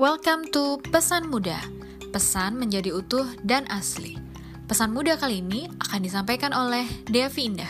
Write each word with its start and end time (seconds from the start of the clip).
Welcome 0.00 0.48
to 0.56 0.80
Pesan 0.88 1.28
Muda. 1.28 1.60
Pesan 2.08 2.56
menjadi 2.56 2.88
utuh 2.88 3.28
dan 3.44 3.68
asli. 3.68 4.16
Pesan 4.64 4.96
muda 4.96 5.20
kali 5.20 5.44
ini 5.44 5.68
akan 5.76 6.00
disampaikan 6.00 6.56
oleh 6.56 6.88
Devi 7.04 7.52
Indah. 7.52 7.68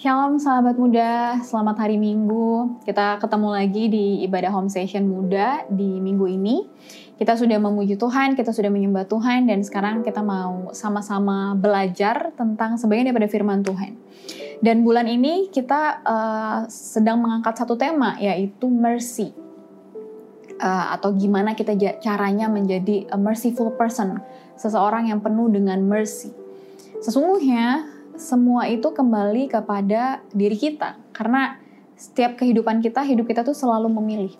Shalom 0.00 0.40
sahabat 0.40 0.80
muda, 0.80 1.44
selamat 1.44 1.76
hari 1.76 2.00
Minggu. 2.00 2.80
Kita 2.88 3.20
ketemu 3.20 3.48
lagi 3.52 3.84
di 3.92 4.24
ibadah 4.24 4.48
home 4.48 4.72
session 4.72 5.04
muda 5.04 5.68
di 5.68 6.00
minggu 6.00 6.24
ini. 6.32 6.64
Kita 7.20 7.36
sudah 7.36 7.60
memuji 7.60 8.00
Tuhan, 8.00 8.32
kita 8.32 8.56
sudah 8.56 8.72
menyembah 8.72 9.04
Tuhan, 9.04 9.44
dan 9.44 9.60
sekarang 9.60 10.00
kita 10.00 10.24
mau 10.24 10.72
sama-sama 10.72 11.52
belajar 11.52 12.32
tentang 12.32 12.80
sebagian 12.80 13.12
daripada 13.12 13.28
firman 13.28 13.60
Tuhan. 13.60 13.92
Dan 14.62 14.86
bulan 14.86 15.10
ini 15.10 15.50
kita 15.50 16.06
uh, 16.06 16.60
sedang 16.70 17.18
mengangkat 17.18 17.58
satu 17.58 17.74
tema, 17.74 18.14
yaitu 18.22 18.70
mercy. 18.70 19.34
Uh, 20.62 20.94
atau 20.94 21.10
gimana 21.18 21.58
kita 21.58 21.74
caranya 21.98 22.46
menjadi 22.46 23.10
a 23.10 23.18
merciful 23.18 23.74
person, 23.74 24.22
seseorang 24.54 25.10
yang 25.10 25.18
penuh 25.18 25.50
dengan 25.50 25.82
mercy. 25.82 26.30
Sesungguhnya 27.02 27.90
semua 28.14 28.70
itu 28.70 28.86
kembali 28.94 29.50
kepada 29.50 30.22
diri 30.30 30.54
kita, 30.54 30.94
karena 31.10 31.58
setiap 31.98 32.38
kehidupan 32.38 32.78
kita, 32.78 33.02
hidup 33.02 33.26
kita 33.26 33.42
tuh 33.42 33.58
selalu 33.58 33.90
memilih 33.90 34.32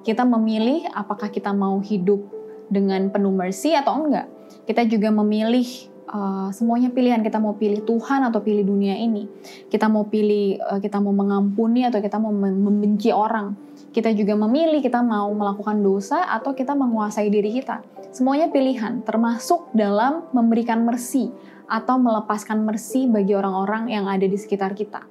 kita 0.00 0.24
memilih 0.24 0.88
apakah 0.96 1.28
kita 1.28 1.52
mau 1.52 1.76
hidup 1.80 2.24
dengan 2.72 3.12
penuh 3.12 3.32
mercy 3.32 3.76
atau 3.76 4.00
enggak. 4.00 4.26
Kita 4.64 4.86
juga 4.88 5.12
memilih 5.12 5.66
uh, 6.10 6.48
semuanya 6.50 6.90
pilihan 6.90 7.22
kita 7.22 7.38
mau 7.38 7.54
pilih 7.54 7.86
Tuhan 7.86 8.26
atau 8.26 8.42
pilih 8.42 8.66
dunia 8.66 8.98
ini. 8.98 9.30
Kita 9.70 9.86
mau 9.86 10.06
pilih 10.10 10.58
uh, 10.58 10.82
kita 10.82 10.98
mau 10.98 11.14
mengampuni 11.14 11.86
atau 11.86 12.02
kita 12.02 12.18
mau 12.18 12.34
membenci 12.34 13.14
orang. 13.14 13.54
Kita 13.90 14.10
juga 14.14 14.38
memilih 14.38 14.82
kita 14.82 15.02
mau 15.02 15.30
melakukan 15.34 15.80
dosa 15.82 16.26
atau 16.30 16.54
kita 16.54 16.74
menguasai 16.74 17.30
diri 17.30 17.62
kita. 17.62 17.82
Semuanya 18.10 18.50
pilihan, 18.50 19.06
termasuk 19.06 19.70
dalam 19.74 20.26
memberikan 20.34 20.82
mercy 20.82 21.30
atau 21.70 22.02
melepaskan 22.02 22.66
mercy 22.66 23.06
bagi 23.06 23.38
orang-orang 23.38 23.94
yang 23.94 24.10
ada 24.10 24.26
di 24.26 24.34
sekitar 24.34 24.74
kita. 24.74 25.06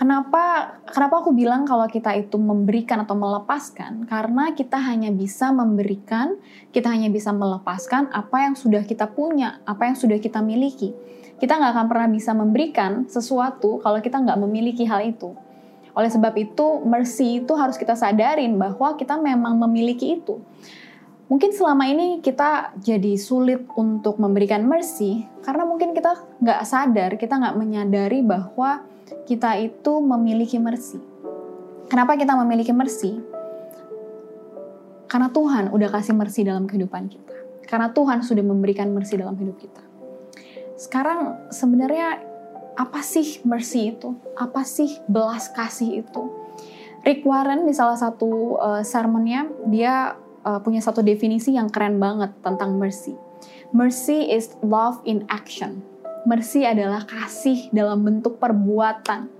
Kenapa 0.00 0.80
kenapa 0.88 1.20
aku 1.20 1.36
bilang 1.36 1.68
kalau 1.68 1.84
kita 1.84 2.16
itu 2.16 2.40
memberikan 2.40 3.04
atau 3.04 3.12
melepaskan? 3.12 4.08
Karena 4.08 4.56
kita 4.56 4.80
hanya 4.80 5.12
bisa 5.12 5.52
memberikan, 5.52 6.40
kita 6.72 6.88
hanya 6.88 7.12
bisa 7.12 7.36
melepaskan 7.36 8.08
apa 8.08 8.48
yang 8.48 8.56
sudah 8.56 8.80
kita 8.88 9.12
punya, 9.12 9.60
apa 9.68 9.92
yang 9.92 10.00
sudah 10.00 10.16
kita 10.16 10.40
miliki. 10.40 10.96
Kita 11.36 11.60
nggak 11.60 11.76
akan 11.76 11.86
pernah 11.92 12.08
bisa 12.08 12.32
memberikan 12.32 13.12
sesuatu 13.12 13.76
kalau 13.84 14.00
kita 14.00 14.24
nggak 14.24 14.40
memiliki 14.40 14.88
hal 14.88 15.04
itu. 15.04 15.36
Oleh 15.92 16.08
sebab 16.08 16.32
itu, 16.40 16.80
mercy 16.80 17.44
itu 17.44 17.52
harus 17.52 17.76
kita 17.76 17.92
sadarin 17.92 18.56
bahwa 18.56 18.96
kita 18.96 19.20
memang 19.20 19.60
memiliki 19.68 20.16
itu. 20.16 20.40
Mungkin 21.28 21.52
selama 21.52 21.84
ini 21.92 22.24
kita 22.24 22.72
jadi 22.80 23.20
sulit 23.20 23.68
untuk 23.76 24.16
memberikan 24.16 24.64
mercy 24.64 25.28
karena 25.44 25.68
mungkin 25.68 25.92
kita 25.92 26.40
nggak 26.40 26.64
sadar, 26.64 27.20
kita 27.20 27.36
nggak 27.36 27.60
menyadari 27.60 28.24
bahwa 28.24 28.88
kita 29.26 29.58
itu 29.60 29.92
memiliki 30.02 30.58
mercy. 30.58 30.98
Kenapa 31.90 32.14
kita 32.14 32.38
memiliki 32.38 32.70
mercy? 32.70 33.18
Karena 35.10 35.26
Tuhan 35.34 35.74
udah 35.74 35.88
kasih 35.90 36.14
mercy 36.14 36.46
dalam 36.46 36.70
kehidupan 36.70 37.10
kita. 37.10 37.34
Karena 37.66 37.90
Tuhan 37.90 38.22
sudah 38.22 38.42
memberikan 38.46 38.90
mercy 38.94 39.18
dalam 39.18 39.34
hidup 39.34 39.58
kita. 39.58 39.82
Sekarang 40.78 41.50
sebenarnya 41.50 42.22
apa 42.78 43.02
sih 43.02 43.42
mercy 43.42 43.90
itu? 43.90 44.14
Apa 44.38 44.62
sih 44.62 45.02
belas 45.10 45.50
kasih 45.50 46.06
itu? 46.06 46.22
Rick 47.02 47.26
Warren 47.26 47.66
di 47.66 47.74
salah 47.74 47.96
satu 47.98 48.60
uh, 48.60 48.82
sermonnya 48.86 49.48
dia 49.66 50.14
uh, 50.44 50.60
punya 50.60 50.80
satu 50.84 51.00
definisi 51.00 51.56
yang 51.56 51.68
keren 51.72 51.98
banget 51.98 52.32
tentang 52.44 52.76
mercy. 52.76 53.16
Mercy 53.74 54.30
is 54.30 54.54
love 54.62 55.00
in 55.06 55.24
action. 55.30 55.82
Mercy 56.28 56.68
adalah 56.68 57.08
kasih 57.08 57.72
dalam 57.72 58.04
bentuk 58.04 58.36
perbuatan, 58.36 59.32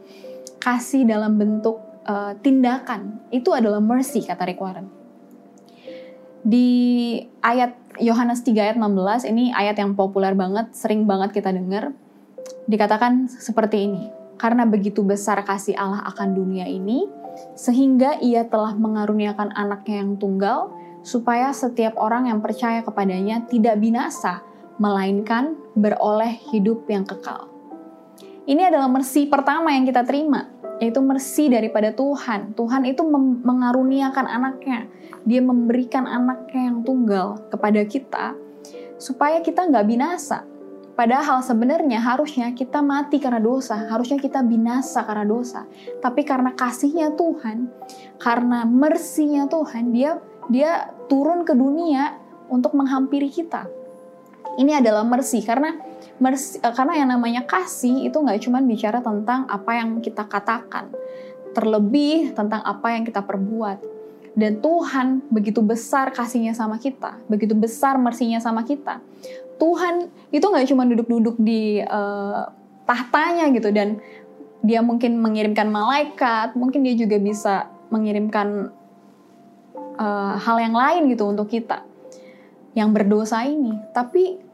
kasih 0.60 1.04
dalam 1.04 1.36
bentuk 1.36 1.76
uh, 2.08 2.32
tindakan. 2.40 3.20
Itu 3.28 3.52
adalah 3.52 3.84
mercy 3.84 4.24
kata 4.24 4.48
Rick 4.48 4.60
Warren. 4.60 4.88
Di 6.40 7.20
ayat 7.44 7.76
Yohanes 8.00 8.40
3 8.40 8.56
ayat 8.56 8.76
16 8.80 9.28
ini 9.28 9.52
ayat 9.52 9.76
yang 9.76 9.92
populer 9.92 10.32
banget, 10.32 10.72
sering 10.72 11.04
banget 11.04 11.36
kita 11.36 11.52
dengar. 11.52 11.92
Dikatakan 12.64 13.28
seperti 13.28 13.84
ini. 13.84 14.02
Karena 14.40 14.64
begitu 14.64 15.04
besar 15.04 15.44
kasih 15.44 15.76
Allah 15.76 16.00
akan 16.08 16.32
dunia 16.32 16.64
ini, 16.64 17.04
sehingga 17.52 18.16
ia 18.24 18.48
telah 18.48 18.72
mengaruniakan 18.72 19.52
anaknya 19.52 20.00
yang 20.00 20.16
tunggal, 20.16 20.72
supaya 21.04 21.52
setiap 21.52 22.00
orang 22.00 22.32
yang 22.32 22.40
percaya 22.40 22.80
kepadanya 22.80 23.44
tidak 23.52 23.76
binasa, 23.76 24.40
melainkan 24.80 25.60
beroleh 25.76 26.40
hidup 26.50 26.88
yang 26.88 27.04
kekal. 27.04 27.52
Ini 28.48 28.72
adalah 28.72 28.88
mercy 28.88 29.28
pertama 29.28 29.76
yang 29.76 29.84
kita 29.84 30.02
terima, 30.08 30.48
yaitu 30.80 31.04
mercy 31.04 31.52
daripada 31.52 31.92
Tuhan. 31.92 32.56
Tuhan 32.56 32.88
itu 32.88 33.04
mengaruniakan 33.44 34.24
anaknya, 34.24 34.88
dia 35.28 35.44
memberikan 35.44 36.08
anaknya 36.08 36.72
yang 36.72 36.80
tunggal 36.80 37.44
kepada 37.52 37.84
kita, 37.84 38.32
supaya 38.96 39.44
kita 39.44 39.68
nggak 39.68 39.86
binasa. 39.86 40.48
Padahal 40.96 41.44
sebenarnya 41.44 42.00
harusnya 42.00 42.52
kita 42.56 42.80
mati 42.80 43.20
karena 43.20 43.40
dosa, 43.40 43.88
harusnya 43.88 44.16
kita 44.16 44.40
binasa 44.40 45.04
karena 45.04 45.28
dosa. 45.28 45.68
Tapi 46.00 46.24
karena 46.24 46.56
kasihnya 46.56 47.14
Tuhan, 47.14 47.68
karena 48.16 48.64
mercy-nya 48.64 49.48
Tuhan, 49.48 49.92
dia 49.92 50.20
dia 50.50 50.90
turun 51.06 51.44
ke 51.46 51.54
dunia 51.54 52.18
untuk 52.50 52.74
menghampiri 52.74 53.30
kita 53.30 53.79
ini 54.58 54.72
adalah 54.74 55.06
mercy 55.06 55.44
karena 55.44 55.78
mercy, 56.18 56.58
uh, 56.60 56.74
karena 56.74 57.02
yang 57.02 57.08
namanya 57.14 57.42
kasih 57.46 58.06
itu 58.06 58.16
nggak 58.16 58.40
cuma 58.42 58.58
bicara 58.64 58.98
tentang 58.98 59.46
apa 59.46 59.70
yang 59.78 59.98
kita 60.02 60.26
katakan, 60.26 60.90
terlebih 61.56 62.34
tentang 62.34 62.62
apa 62.64 62.94
yang 62.94 63.02
kita 63.06 63.22
perbuat. 63.22 64.02
Dan 64.30 64.62
Tuhan 64.62 65.26
begitu 65.26 65.58
besar 65.58 66.14
kasihnya 66.14 66.54
sama 66.54 66.78
kita, 66.78 67.18
begitu 67.26 67.52
besar 67.52 67.98
mersinya 67.98 68.38
sama 68.38 68.62
kita. 68.62 69.02
Tuhan 69.58 70.08
itu 70.30 70.46
nggak 70.46 70.66
cuma 70.70 70.86
duduk-duduk 70.86 71.36
di 71.42 71.82
uh, 71.82 72.48
tahtanya 72.86 73.50
gitu 73.52 73.74
dan 73.74 73.98
dia 74.62 74.80
mungkin 74.80 75.18
mengirimkan 75.18 75.68
malaikat, 75.68 76.54
mungkin 76.54 76.86
dia 76.86 76.94
juga 76.94 77.18
bisa 77.18 77.68
mengirimkan 77.90 78.70
uh, 79.98 80.34
hal 80.38 80.56
yang 80.62 80.78
lain 80.78 81.10
gitu 81.10 81.26
untuk 81.26 81.50
kita 81.50 81.89
yang 82.74 82.94
berdosa 82.94 83.42
ini. 83.46 83.74
Tapi 83.90 84.50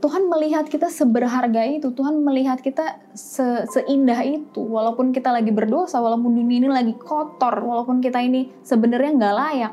Tuhan 0.00 0.32
melihat 0.32 0.64
kita 0.64 0.88
seberharga 0.88 1.60
itu, 1.68 1.92
Tuhan 1.92 2.24
melihat 2.24 2.56
kita 2.64 2.96
se 3.12 3.68
seindah 3.68 4.16
itu, 4.24 4.64
walaupun 4.64 5.12
kita 5.12 5.28
lagi 5.28 5.52
berdosa, 5.52 6.00
walaupun 6.00 6.32
dunia 6.32 6.56
ini 6.56 6.68
lagi 6.72 6.96
kotor, 6.96 7.60
walaupun 7.60 8.00
kita 8.00 8.16
ini 8.24 8.48
sebenarnya 8.64 9.12
nggak 9.20 9.36
layak, 9.36 9.72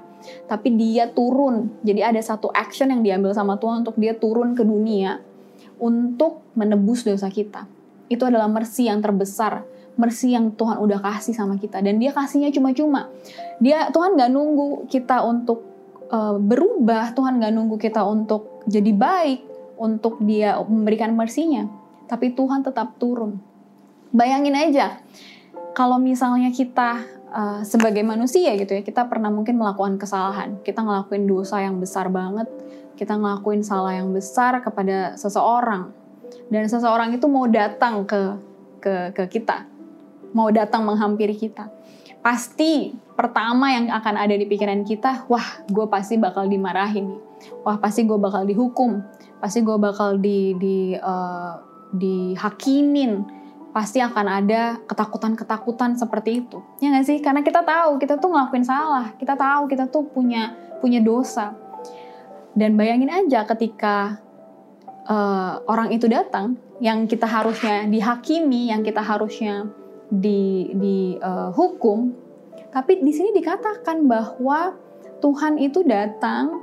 tapi 0.52 0.76
Dia 0.76 1.08
turun. 1.08 1.72
Jadi 1.80 2.04
ada 2.04 2.20
satu 2.20 2.52
action 2.52 2.92
yang 2.92 3.08
diambil 3.08 3.32
sama 3.32 3.56
Tuhan 3.56 3.88
untuk 3.88 3.96
Dia 3.96 4.20
turun 4.20 4.52
ke 4.52 4.68
dunia 4.68 5.24
untuk 5.80 6.44
menebus 6.60 7.08
dosa 7.08 7.32
kita. 7.32 7.64
Itu 8.12 8.28
adalah 8.28 8.52
mercy 8.52 8.92
yang 8.92 9.00
terbesar, 9.00 9.64
mercy 9.96 10.36
yang 10.36 10.52
Tuhan 10.60 10.84
udah 10.84 11.00
kasih 11.08 11.40
sama 11.40 11.56
kita, 11.56 11.80
dan 11.80 12.04
Dia 12.04 12.12
kasihnya 12.12 12.52
cuma-cuma. 12.52 13.08
Dia 13.64 13.96
Tuhan 13.96 14.20
nggak 14.20 14.32
nunggu 14.36 14.92
kita 14.92 15.24
untuk 15.24 15.77
uh, 16.12 16.36
berubah, 16.40 17.14
Tuhan 17.14 17.40
gak 17.40 17.54
nunggu 17.54 17.78
kita 17.80 18.04
untuk 18.04 18.64
jadi 18.68 18.92
baik, 18.92 19.40
untuk 19.78 20.20
dia 20.24 20.58
memberikan 20.60 21.14
mersinya. 21.14 21.68
Tapi 22.08 22.34
Tuhan 22.34 22.64
tetap 22.64 22.96
turun. 22.98 23.40
Bayangin 24.16 24.56
aja, 24.56 25.04
kalau 25.76 26.00
misalnya 26.00 26.50
kita 26.50 27.04
uh, 27.30 27.62
sebagai 27.68 28.02
manusia 28.02 28.56
gitu 28.56 28.74
ya, 28.74 28.82
kita 28.82 29.06
pernah 29.06 29.30
mungkin 29.30 29.60
melakukan 29.60 30.00
kesalahan, 30.00 30.58
kita 30.64 30.82
ngelakuin 30.82 31.28
dosa 31.28 31.60
yang 31.62 31.78
besar 31.78 32.08
banget, 32.08 32.48
kita 32.96 33.14
ngelakuin 33.14 33.62
salah 33.62 33.94
yang 33.94 34.10
besar 34.16 34.64
kepada 34.64 35.20
seseorang, 35.20 35.92
dan 36.48 36.66
seseorang 36.66 37.14
itu 37.14 37.28
mau 37.28 37.46
datang 37.46 38.08
ke 38.08 38.22
ke 38.80 38.94
ke 39.12 39.24
kita, 39.28 39.68
mau 40.32 40.48
datang 40.50 40.88
menghampiri 40.88 41.36
kita 41.36 41.77
pasti 42.28 42.92
pertama 43.16 43.72
yang 43.72 43.88
akan 43.88 44.20
ada 44.20 44.36
di 44.36 44.44
pikiran 44.44 44.84
kita, 44.84 45.24
wah 45.32 45.64
gue 45.64 45.88
pasti 45.88 46.20
bakal 46.20 46.44
dimarahin 46.52 47.16
nih, 47.16 47.22
wah 47.64 47.80
pasti 47.80 48.04
gue 48.04 48.20
bakal 48.20 48.44
dihukum, 48.44 49.00
pasti 49.40 49.64
gue 49.64 49.80
bakal 49.80 50.20
di 50.20 50.52
di 50.60 50.92
uh, 51.00 51.56
dihakimin, 51.96 53.24
pasti 53.72 54.04
akan 54.04 54.28
ada 54.44 54.76
ketakutan-ketakutan 54.92 55.96
seperti 55.96 56.44
itu. 56.44 56.60
Ya 56.84 56.92
nggak 56.92 57.08
sih? 57.08 57.24
Karena 57.24 57.48
kita 57.48 57.64
tahu 57.64 57.96
kita 57.96 58.20
tuh 58.20 58.28
ngelakuin 58.28 58.68
salah, 58.68 59.16
kita 59.16 59.40
tahu 59.40 59.72
kita 59.72 59.88
tuh 59.88 60.04
punya 60.12 60.52
punya 60.84 61.00
dosa. 61.00 61.56
Dan 62.60 62.76
bayangin 62.76 63.08
aja 63.08 63.48
ketika 63.48 64.20
uh, 65.08 65.64
orang 65.64 65.96
itu 65.96 66.12
datang, 66.12 66.60
yang 66.84 67.08
kita 67.08 67.24
harusnya 67.24 67.88
dihakimi, 67.88 68.68
yang 68.68 68.84
kita 68.84 69.00
harusnya 69.00 69.72
di 70.08 70.72
di 70.76 70.98
uh, 71.20 71.52
hukum 71.52 72.17
Tapi 72.78 73.02
di 73.02 73.10
sini 73.10 73.34
dikatakan 73.34 74.06
bahwa 74.06 74.78
Tuhan 75.18 75.58
itu 75.58 75.82
datang, 75.82 76.62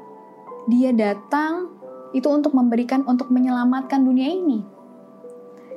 dia 0.70 0.94
datang 0.94 1.74
itu 2.14 2.30
untuk 2.30 2.54
memberikan, 2.54 3.02
untuk 3.10 3.34
menyelamatkan 3.34 3.98
dunia 3.98 4.30
ini. 4.30 4.62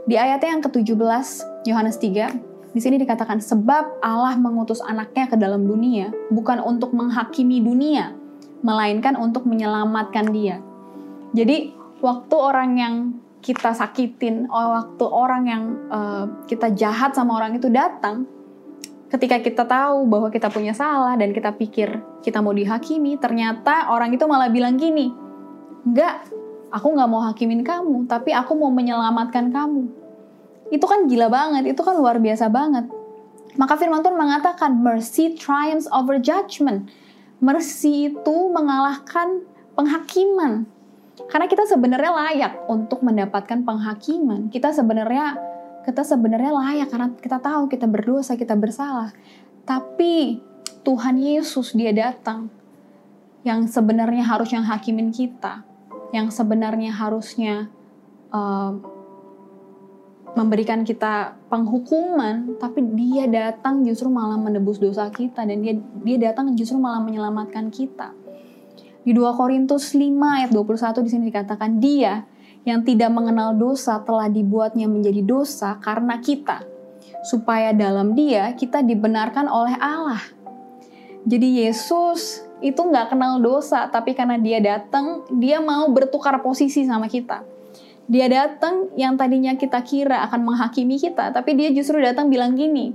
Di 0.06 0.14
ayatnya 0.14 0.54
yang 0.54 0.62
ke-17, 0.62 1.26
Yohanes 1.66 1.98
3, 1.98 2.38
di 2.70 2.78
sini 2.78 3.02
dikatakan, 3.02 3.42
sebab 3.42 3.98
Allah 4.06 4.38
mengutus 4.38 4.78
anaknya 4.86 5.26
ke 5.26 5.42
dalam 5.42 5.66
dunia, 5.66 6.14
bukan 6.30 6.62
untuk 6.62 6.94
menghakimi 6.94 7.58
dunia, 7.58 8.14
melainkan 8.62 9.18
untuk 9.18 9.50
menyelamatkan 9.50 10.30
dia. 10.30 10.62
Jadi, 11.34 11.74
waktu 11.98 12.36
orang 12.38 12.70
yang 12.78 12.96
kita 13.42 13.74
sakitin, 13.74 14.46
waktu 14.54 15.06
orang 15.10 15.44
yang 15.50 15.64
uh, 15.90 16.30
kita 16.46 16.70
jahat 16.78 17.18
sama 17.18 17.42
orang 17.42 17.58
itu 17.58 17.74
datang, 17.74 18.30
ketika 19.08 19.40
kita 19.40 19.64
tahu 19.64 20.04
bahwa 20.08 20.28
kita 20.28 20.52
punya 20.52 20.76
salah 20.76 21.16
dan 21.16 21.32
kita 21.32 21.56
pikir 21.56 22.04
kita 22.24 22.44
mau 22.44 22.52
dihakimi, 22.52 23.16
ternyata 23.16 23.92
orang 23.92 24.12
itu 24.12 24.28
malah 24.28 24.52
bilang 24.52 24.76
gini, 24.76 25.12
enggak, 25.88 26.28
aku 26.72 26.88
nggak 26.92 27.10
mau 27.10 27.24
hakimin 27.24 27.64
kamu, 27.64 28.08
tapi 28.12 28.36
aku 28.36 28.56
mau 28.60 28.72
menyelamatkan 28.72 29.52
kamu. 29.52 29.88
Itu 30.68 30.84
kan 30.84 31.08
gila 31.08 31.32
banget, 31.32 31.72
itu 31.72 31.82
kan 31.84 31.96
luar 31.96 32.20
biasa 32.20 32.52
banget. 32.52 32.92
Maka 33.56 33.80
firman 33.80 34.04
Tuhan 34.04 34.20
mengatakan, 34.20 34.78
mercy 34.84 35.34
triumphs 35.34 35.90
over 35.90 36.20
judgment. 36.22 36.92
Mercy 37.40 38.14
itu 38.14 38.38
mengalahkan 38.54 39.42
penghakiman. 39.74 40.70
Karena 41.26 41.50
kita 41.50 41.66
sebenarnya 41.66 42.12
layak 42.14 42.54
untuk 42.70 43.02
mendapatkan 43.02 43.66
penghakiman. 43.66 44.54
Kita 44.54 44.70
sebenarnya 44.70 45.57
kita 45.88 46.04
sebenarnya 46.04 46.52
layak 46.52 46.88
karena 46.92 47.08
kita 47.16 47.40
tahu 47.40 47.72
kita 47.72 47.88
berdosa, 47.88 48.36
kita 48.36 48.60
bersalah. 48.60 49.16
Tapi 49.64 50.44
Tuhan 50.84 51.16
Yesus 51.16 51.72
dia 51.72 51.96
datang 51.96 52.52
yang 53.48 53.64
sebenarnya 53.72 54.28
harus 54.28 54.52
yang 54.52 54.68
hakimin 54.68 55.16
kita, 55.16 55.64
yang 56.12 56.28
sebenarnya 56.28 56.92
harusnya 56.92 57.72
uh, 58.36 58.76
memberikan 60.36 60.84
kita 60.84 61.40
penghukuman, 61.48 62.60
tapi 62.60 62.84
dia 62.92 63.24
datang 63.32 63.88
justru 63.88 64.12
malah 64.12 64.36
menebus 64.36 64.84
dosa 64.84 65.08
kita 65.08 65.48
dan 65.48 65.64
dia 65.64 65.80
dia 66.04 66.18
datang 66.30 66.52
justru 66.60 66.76
malah 66.76 67.00
menyelamatkan 67.00 67.72
kita. 67.72 68.12
Di 69.08 69.16
2 69.16 69.40
Korintus 69.40 69.96
5 69.96 70.04
ayat 70.20 70.52
21 70.52 71.00
di 71.08 71.10
sini 71.16 71.24
dikatakan 71.32 71.80
dia 71.80 72.28
yang 72.68 72.84
tidak 72.84 73.08
mengenal 73.08 73.56
dosa 73.56 74.04
telah 74.04 74.28
dibuatnya 74.28 74.84
menjadi 74.92 75.24
dosa 75.24 75.80
karena 75.80 76.20
kita, 76.20 76.68
supaya 77.24 77.72
dalam 77.72 78.12
Dia 78.20 78.52
kita 78.60 78.84
dibenarkan 78.84 79.48
oleh 79.48 79.80
Allah. 79.80 80.20
Jadi 81.24 81.64
Yesus 81.64 82.44
itu 82.60 82.76
nggak 82.76 83.16
kenal 83.16 83.40
dosa, 83.40 83.88
tapi 83.88 84.12
karena 84.12 84.36
Dia 84.36 84.60
datang, 84.60 85.24
Dia 85.40 85.64
mau 85.64 85.88
bertukar 85.88 86.44
posisi 86.44 86.84
sama 86.84 87.08
kita. 87.08 87.48
Dia 88.12 88.28
datang 88.28 88.92
yang 89.00 89.16
tadinya 89.16 89.56
kita 89.56 89.80
kira 89.88 90.20
akan 90.28 90.52
menghakimi 90.52 91.00
kita, 91.00 91.32
tapi 91.32 91.56
Dia 91.56 91.72
justru 91.72 92.04
datang 92.04 92.28
bilang 92.28 92.60
gini, 92.60 92.92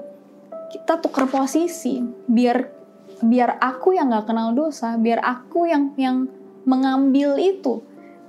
kita 0.77 1.01
tukar 1.01 1.25
posisi, 1.33 2.05
biar 2.29 2.82
biar 3.23 3.63
aku 3.63 3.95
yang 3.95 4.11
nggak 4.11 4.27
kenal 4.29 4.51
dosa, 4.53 4.99
biar 4.99 5.23
aku 5.23 5.71
yang 5.71 5.95
yang 5.97 6.27
mengambil 6.67 7.39
itu 7.39 7.83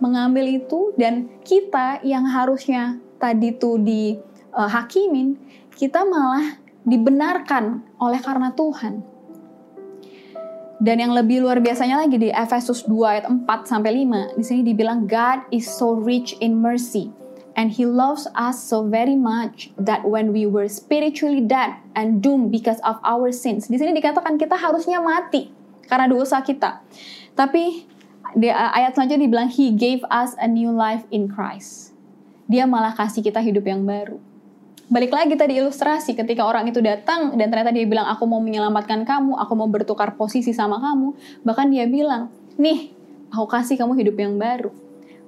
mengambil 0.03 0.43
itu 0.43 0.91
dan 0.99 1.31
kita 1.47 2.03
yang 2.03 2.27
harusnya 2.27 2.99
tadi 3.23 3.55
tuh 3.55 3.79
dihakimin, 3.79 5.39
uh, 5.39 5.39
kita 5.79 6.03
malah 6.03 6.59
dibenarkan 6.83 7.79
oleh 8.03 8.19
karena 8.19 8.51
Tuhan. 8.51 8.99
Dan 10.83 10.99
yang 10.99 11.15
lebih 11.15 11.39
luar 11.39 11.63
biasanya 11.63 12.03
lagi 12.03 12.19
di 12.19 12.27
Efesus 12.27 12.83
2 12.83 13.07
ayat 13.07 13.25
4 13.31 13.47
sampai 13.63 14.03
5, 14.03 14.35
di 14.35 14.43
sini 14.43 14.61
dibilang 14.67 15.07
God 15.07 15.47
is 15.55 15.63
so 15.63 15.95
rich 15.95 16.35
in 16.43 16.59
mercy 16.59 17.22
and 17.53 17.73
he 17.77 17.85
loves 17.85 18.25
us 18.33 18.57
so 18.61 18.85
very 18.85 19.15
much 19.15 19.69
that 19.77 20.05
when 20.05 20.33
we 20.33 20.45
were 20.45 20.69
spiritually 20.69 21.41
dead 21.41 21.77
and 21.93 22.21
doomed 22.21 22.49
because 22.49 22.81
of 22.81 22.97
our 23.05 23.29
sins. 23.29 23.69
Di 23.69 23.77
sini 23.77 23.93
dikatakan 23.93 24.37
kita 24.37 24.57
harusnya 24.57 25.01
mati 25.01 25.53
karena 25.85 26.09
dosa 26.09 26.41
kita. 26.41 26.81
Tapi 27.33 27.85
di 28.33 28.49
ayat 28.49 28.97
selanjutnya 28.97 29.29
dibilang 29.29 29.49
he 29.49 29.73
gave 29.73 30.01
us 30.09 30.33
a 30.41 30.49
new 30.49 30.73
life 30.73 31.05
in 31.13 31.29
Christ. 31.29 31.93
Dia 32.49 32.65
malah 32.65 32.97
kasih 32.97 33.21
kita 33.21 33.39
hidup 33.39 33.65
yang 33.65 33.85
baru. 33.85 34.17
Balik 34.91 35.15
lagi 35.15 35.33
tadi 35.39 35.57
ilustrasi 35.57 36.13
ketika 36.13 36.43
orang 36.43 36.69
itu 36.69 36.83
datang 36.83 37.33
dan 37.39 37.47
ternyata 37.49 37.71
dia 37.71 37.87
bilang 37.87 38.05
aku 38.09 38.27
mau 38.27 38.43
menyelamatkan 38.43 39.07
kamu, 39.07 39.39
aku 39.39 39.53
mau 39.55 39.65
bertukar 39.65 40.13
posisi 40.19 40.51
sama 40.51 40.77
kamu, 40.77 41.15
bahkan 41.41 41.71
dia 41.71 41.87
bilang, 41.87 42.29
"Nih, 42.59 42.91
aku 43.31 43.47
kasih 43.47 43.79
kamu 43.79 43.95
hidup 43.97 44.19
yang 44.19 44.35
baru." 44.35 44.69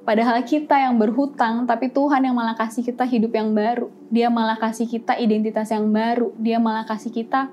Padahal 0.05 0.37
kita 0.45 0.77
yang 0.77 1.01
berhutang, 1.01 1.65
tapi 1.65 1.89
Tuhan 1.89 2.21
yang 2.21 2.37
malah 2.37 2.53
kasih 2.53 2.85
kita 2.85 3.09
hidup 3.09 3.33
yang 3.33 3.57
baru. 3.57 3.89
Dia 4.13 4.29
malah 4.29 4.55
kasih 4.61 4.85
kita 4.85 5.17
identitas 5.17 5.73
yang 5.73 5.89
baru. 5.89 6.29
Dia 6.37 6.61
malah 6.61 6.85
kasih 6.85 7.09
kita 7.09 7.49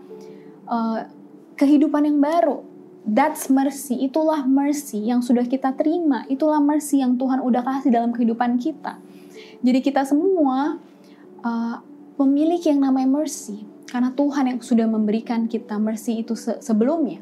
uh, 0.68 1.08
kehidupan 1.56 2.04
yang 2.04 2.20
baru 2.20 2.72
That's 3.02 3.50
mercy, 3.50 3.98
itulah 4.06 4.46
mercy 4.46 5.10
yang 5.10 5.26
sudah 5.26 5.42
kita 5.42 5.74
terima, 5.74 6.22
itulah 6.30 6.62
mercy 6.62 7.02
yang 7.02 7.18
Tuhan 7.18 7.42
udah 7.42 7.66
kasih 7.66 7.90
dalam 7.90 8.14
kehidupan 8.14 8.62
kita. 8.62 8.94
Jadi 9.58 9.78
kita 9.82 10.06
semua 10.06 10.78
uh, 11.42 11.76
memiliki 12.22 12.70
yang 12.70 12.78
namanya 12.78 13.10
mercy, 13.10 13.66
karena 13.90 14.14
Tuhan 14.14 14.54
yang 14.54 14.58
sudah 14.62 14.86
memberikan 14.86 15.50
kita 15.50 15.82
mercy 15.82 16.22
itu 16.22 16.38
se 16.38 16.62
sebelumnya. 16.62 17.18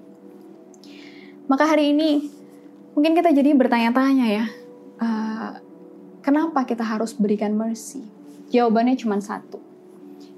Maka 1.48 1.64
hari 1.64 1.96
ini 1.96 2.28
mungkin 2.92 3.16
kita 3.16 3.32
jadi 3.32 3.56
bertanya-tanya 3.56 4.26
ya, 4.28 4.44
uh, 5.00 5.58
kenapa 6.20 6.68
kita 6.68 6.84
harus 6.84 7.16
berikan 7.16 7.56
mercy? 7.56 8.04
Jawabannya 8.52 8.94
cuma 9.00 9.18
satu, 9.18 9.58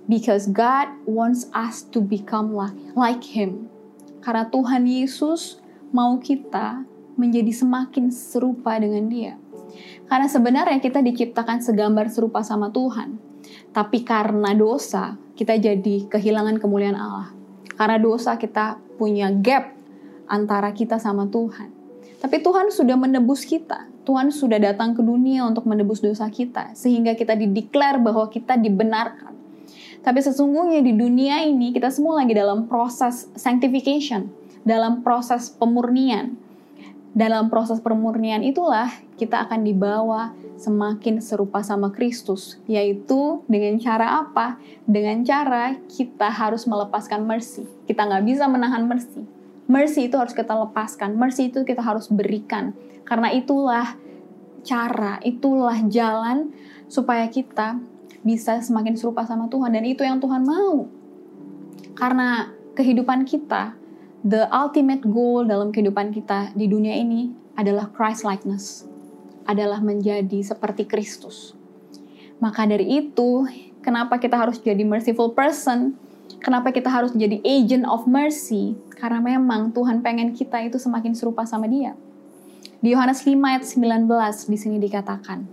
because 0.06 0.48
God 0.48 0.88
wants 1.04 1.50
us 1.52 1.84
to 1.92 2.00
become 2.00 2.54
like, 2.54 2.76
like 2.96 3.24
Him. 3.26 3.68
Karena 4.22 4.46
Tuhan 4.48 4.86
Yesus 4.86 5.58
mau 5.90 6.16
kita 6.22 6.86
menjadi 7.18 7.52
semakin 7.52 8.08
serupa 8.08 8.78
dengan 8.78 9.10
Dia. 9.10 9.34
Karena 10.06 10.28
sebenarnya 10.28 10.78
kita 10.78 11.00
diciptakan 11.00 11.64
segambar 11.64 12.12
serupa 12.12 12.44
sama 12.44 12.68
Tuhan. 12.68 13.16
Tapi 13.72 14.04
karena 14.04 14.52
dosa, 14.52 15.16
kita 15.32 15.56
jadi 15.56 16.08
kehilangan 16.08 16.60
kemuliaan 16.60 16.96
Allah. 16.96 17.32
Karena 17.72 17.96
dosa 17.96 18.36
kita 18.36 18.76
punya 19.00 19.32
gap 19.32 19.72
antara 20.28 20.70
kita 20.76 21.00
sama 21.00 21.24
Tuhan. 21.28 21.72
Tapi 22.20 22.36
Tuhan 22.44 22.68
sudah 22.68 22.96
menebus 23.00 23.48
kita. 23.48 23.88
Tuhan 24.02 24.34
sudah 24.34 24.58
datang 24.58 24.98
ke 24.98 25.02
dunia 25.02 25.46
untuk 25.46 25.66
menebus 25.66 26.02
dosa 26.02 26.26
kita. 26.26 26.74
Sehingga 26.74 27.14
kita 27.14 27.38
dideklar 27.38 28.02
bahwa 28.02 28.26
kita 28.26 28.58
dibenarkan. 28.58 29.32
Tapi 30.02 30.18
sesungguhnya 30.18 30.82
di 30.82 30.98
dunia 30.98 31.46
ini 31.46 31.70
kita 31.70 31.86
semua 31.94 32.22
lagi 32.22 32.34
dalam 32.34 32.66
proses 32.66 33.30
sanctification, 33.38 34.26
dalam 34.66 35.06
proses 35.06 35.54
pemurnian. 35.54 36.34
Dalam 37.12 37.52
proses 37.52 37.78
pemurnian 37.78 38.42
itulah 38.42 38.90
kita 39.20 39.46
akan 39.46 39.62
dibawa 39.62 40.32
semakin 40.58 41.22
serupa 41.22 41.62
sama 41.62 41.92
Kristus, 41.94 42.58
yaitu 42.66 43.44
dengan 43.46 43.78
cara 43.78 44.26
apa? 44.26 44.58
Dengan 44.88 45.22
cara 45.22 45.78
kita 45.86 46.32
harus 46.32 46.66
melepaskan 46.66 47.22
mercy. 47.22 47.62
Kita 47.86 48.08
nggak 48.08 48.24
bisa 48.26 48.48
menahan 48.50 48.88
mercy. 48.88 49.41
Mercy 49.72 50.12
itu 50.12 50.20
harus 50.20 50.36
kita 50.36 50.52
lepaskan, 50.52 51.16
mercy 51.16 51.48
itu 51.48 51.64
kita 51.64 51.80
harus 51.80 52.12
berikan. 52.12 52.76
Karena 53.08 53.32
itulah 53.32 53.96
cara, 54.60 55.16
itulah 55.24 55.80
jalan 55.88 56.52
supaya 56.92 57.24
kita 57.32 57.80
bisa 58.20 58.60
semakin 58.60 59.00
serupa 59.00 59.24
sama 59.24 59.48
Tuhan 59.48 59.72
dan 59.72 59.88
itu 59.88 60.04
yang 60.04 60.20
Tuhan 60.20 60.44
mau. 60.44 60.92
Karena 61.96 62.52
kehidupan 62.76 63.24
kita, 63.24 63.72
the 64.22 64.44
ultimate 64.52 65.02
goal 65.08 65.48
dalam 65.48 65.72
kehidupan 65.72 66.12
kita 66.12 66.52
di 66.52 66.68
dunia 66.68 66.92
ini 66.92 67.32
adalah 67.56 67.88
Christ 67.90 68.28
likeness. 68.28 68.84
Adalah 69.48 69.80
menjadi 69.80 70.44
seperti 70.44 70.86
Kristus. 70.86 71.56
Maka 72.38 72.68
dari 72.68 72.86
itu, 73.02 73.46
kenapa 73.82 74.20
kita 74.22 74.38
harus 74.38 74.62
jadi 74.62 74.84
merciful 74.86 75.34
person? 75.34 75.98
Kenapa 76.42 76.74
kita 76.74 76.90
harus 76.90 77.14
jadi 77.14 77.38
agent 77.46 77.86
of 77.86 78.10
mercy? 78.10 78.74
Karena 78.98 79.22
memang 79.22 79.70
Tuhan 79.70 80.02
pengen 80.02 80.34
kita 80.34 80.58
itu 80.66 80.74
semakin 80.74 81.14
serupa 81.14 81.46
sama 81.46 81.70
dia. 81.70 81.94
Di 82.82 82.90
Yohanes 82.90 83.22
5 83.22 83.38
ayat 83.38 83.62
19 83.62 84.50
di 84.50 84.58
sini 84.58 84.82
dikatakan, 84.82 85.46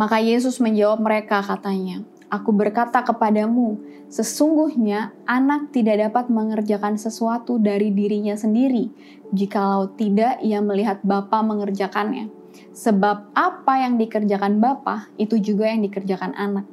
maka 0.00 0.24
Yesus 0.24 0.56
menjawab 0.56 1.04
mereka 1.04 1.44
katanya, 1.44 2.00
Aku 2.32 2.52
berkata 2.52 3.04
kepadamu, 3.04 3.80
sesungguhnya 4.08 5.12
anak 5.24 5.72
tidak 5.72 6.00
dapat 6.08 6.28
mengerjakan 6.32 6.96
sesuatu 7.00 7.60
dari 7.60 7.92
dirinya 7.92 8.36
sendiri, 8.36 8.88
jikalau 9.36 9.92
tidak 9.96 10.40
ia 10.44 10.64
melihat 10.64 11.00
Bapa 11.04 11.44
mengerjakannya. 11.44 12.32
Sebab 12.72 13.36
apa 13.36 13.74
yang 13.80 14.00
dikerjakan 14.00 14.60
Bapa, 14.60 15.12
itu 15.20 15.40
juga 15.40 15.72
yang 15.72 15.84
dikerjakan 15.84 16.36
anak. 16.36 16.64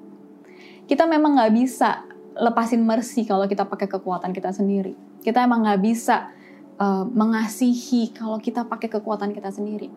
Kita 0.91 1.07
memang 1.07 1.39
nggak 1.39 1.53
bisa 1.55 2.03
lepasin 2.35 2.83
mercy 2.83 3.23
kalau 3.23 3.47
kita 3.47 3.63
pakai 3.63 3.87
kekuatan 3.87 4.35
kita 4.35 4.51
sendiri. 4.51 4.93
Kita 5.23 5.41
emang 5.41 5.63
nggak 5.63 5.81
bisa 5.81 6.29
uh, 6.77 7.07
mengasihi 7.07 8.11
kalau 8.11 8.37
kita 8.37 8.67
pakai 8.67 8.91
kekuatan 8.91 9.31
kita 9.31 9.49
sendiri. 9.49 9.87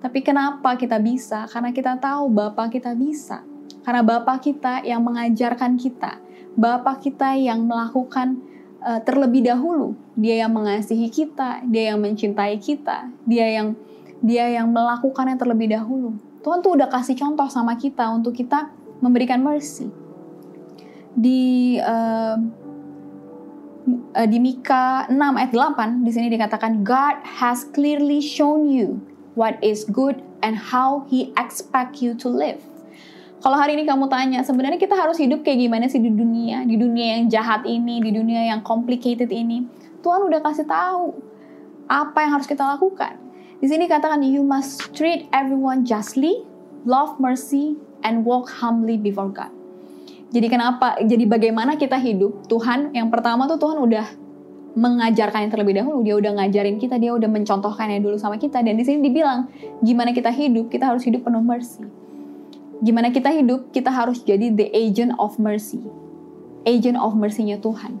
Tapi 0.00 0.20
kenapa 0.24 0.76
kita 0.76 1.00
bisa? 1.00 1.48
Karena 1.48 1.72
kita 1.72 1.96
tahu 1.96 2.28
Bapak 2.32 2.72
kita 2.72 2.92
bisa. 2.96 3.44
Karena 3.84 4.02
Bapak 4.04 4.44
kita 4.44 4.84
yang 4.84 5.04
mengajarkan 5.04 5.76
kita. 5.76 6.20
Bapak 6.56 7.04
kita 7.04 7.36
yang 7.36 7.64
melakukan 7.64 8.40
uh, 8.80 9.00
terlebih 9.04 9.44
dahulu. 9.44 9.96
Dia 10.16 10.46
yang 10.46 10.52
mengasihi 10.56 11.12
kita, 11.12 11.64
dia 11.68 11.92
yang 11.92 12.00
mencintai 12.00 12.56
kita, 12.56 13.12
dia 13.28 13.46
yang 13.52 13.76
dia 14.24 14.48
yang 14.48 14.72
melakukannya 14.72 15.36
terlebih 15.36 15.76
dahulu. 15.76 16.16
Tuhan 16.40 16.64
tuh 16.64 16.78
udah 16.78 16.88
kasih 16.88 17.18
contoh 17.18 17.50
sama 17.52 17.76
kita 17.76 18.08
untuk 18.08 18.32
kita 18.32 18.72
memberikan 19.04 19.44
mercy. 19.44 20.05
Di 21.16 21.80
uh, 21.80 22.36
di 24.26 24.38
Mika 24.42 25.06
6 25.08 25.16
ayat 25.16 25.52
8 25.52 26.04
di 26.04 26.10
sini 26.12 26.28
dikatakan 26.28 26.82
God 26.82 27.22
has 27.22 27.64
clearly 27.72 28.20
shown 28.20 28.68
you 28.68 29.00
what 29.36 29.56
is 29.64 29.84
good 29.88 30.20
and 30.42 30.56
how 30.56 31.04
he 31.08 31.32
expect 31.36 32.04
you 32.04 32.12
to 32.16 32.28
live. 32.28 32.60
Kalau 33.44 33.60
hari 33.60 33.76
ini 33.78 33.84
kamu 33.86 34.08
tanya, 34.08 34.40
sebenarnya 34.42 34.80
kita 34.80 34.96
harus 34.96 35.20
hidup 35.20 35.44
kayak 35.44 35.60
gimana 35.60 35.86
sih 35.86 36.00
di 36.00 36.10
dunia, 36.10 36.64
di 36.64 36.74
dunia 36.74 37.20
yang 37.20 37.30
jahat 37.30 37.62
ini, 37.68 38.00
di 38.02 38.10
dunia 38.10 38.48
yang 38.48 38.64
complicated 38.64 39.28
ini? 39.30 39.62
Tuhan 40.00 40.24
udah 40.26 40.40
kasih 40.42 40.66
tahu 40.66 41.14
apa 41.86 42.26
yang 42.26 42.40
harus 42.40 42.48
kita 42.48 42.64
lakukan. 42.64 43.20
Di 43.62 43.70
sini 43.70 43.86
katakan 43.86 44.24
you 44.26 44.42
must 44.42 44.90
treat 44.96 45.30
everyone 45.30 45.86
justly, 45.86 46.42
love 46.88 47.20
mercy, 47.22 47.76
and 48.02 48.26
walk 48.26 48.50
humbly 48.50 48.98
before 48.98 49.30
God. 49.30 49.55
Jadi 50.26 50.46
kenapa? 50.50 50.98
Jadi 50.98 51.22
bagaimana 51.22 51.78
kita 51.78 51.94
hidup? 52.02 52.50
Tuhan 52.50 52.90
yang 52.90 53.14
pertama 53.14 53.46
tuh 53.46 53.62
Tuhan 53.62 53.78
udah 53.78 54.06
mengajarkan 54.76 55.46
yang 55.46 55.52
terlebih 55.54 55.74
dahulu. 55.78 56.02
Dia 56.02 56.18
udah 56.18 56.32
ngajarin 56.42 56.76
kita, 56.82 56.98
dia 56.98 57.14
udah 57.14 57.30
mencontohkannya 57.30 58.02
dulu 58.02 58.18
sama 58.18 58.36
kita. 58.36 58.60
Dan 58.60 58.74
di 58.74 58.84
sini 58.84 59.06
dibilang 59.06 59.46
gimana 59.80 60.10
kita 60.10 60.34
hidup? 60.34 60.68
Kita 60.68 60.90
harus 60.90 61.06
hidup 61.06 61.24
penuh 61.24 61.40
mercy. 61.40 61.86
Gimana 62.82 63.08
kita 63.14 63.32
hidup? 63.32 63.70
Kita 63.72 63.88
harus 63.88 64.20
jadi 64.20 64.52
the 64.52 64.68
agent 64.74 65.14
of 65.16 65.38
mercy. 65.38 65.80
Agent 66.66 66.98
of 66.98 67.14
mercy-nya 67.14 67.62
Tuhan. 67.62 67.96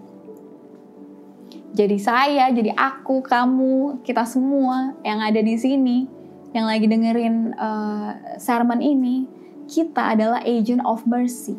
Jadi 1.76 1.96
saya, 2.00 2.50
jadi 2.50 2.72
aku, 2.74 3.22
kamu, 3.22 4.00
kita 4.02 4.24
semua 4.24 4.96
yang 5.04 5.20
ada 5.20 5.38
di 5.38 5.60
sini, 5.60 6.08
yang 6.56 6.64
lagi 6.64 6.88
dengerin 6.88 7.52
uh, 7.52 8.36
sermon 8.40 8.80
ini, 8.80 9.28
kita 9.68 10.16
adalah 10.16 10.40
agent 10.44 10.80
of 10.88 11.04
mercy 11.04 11.56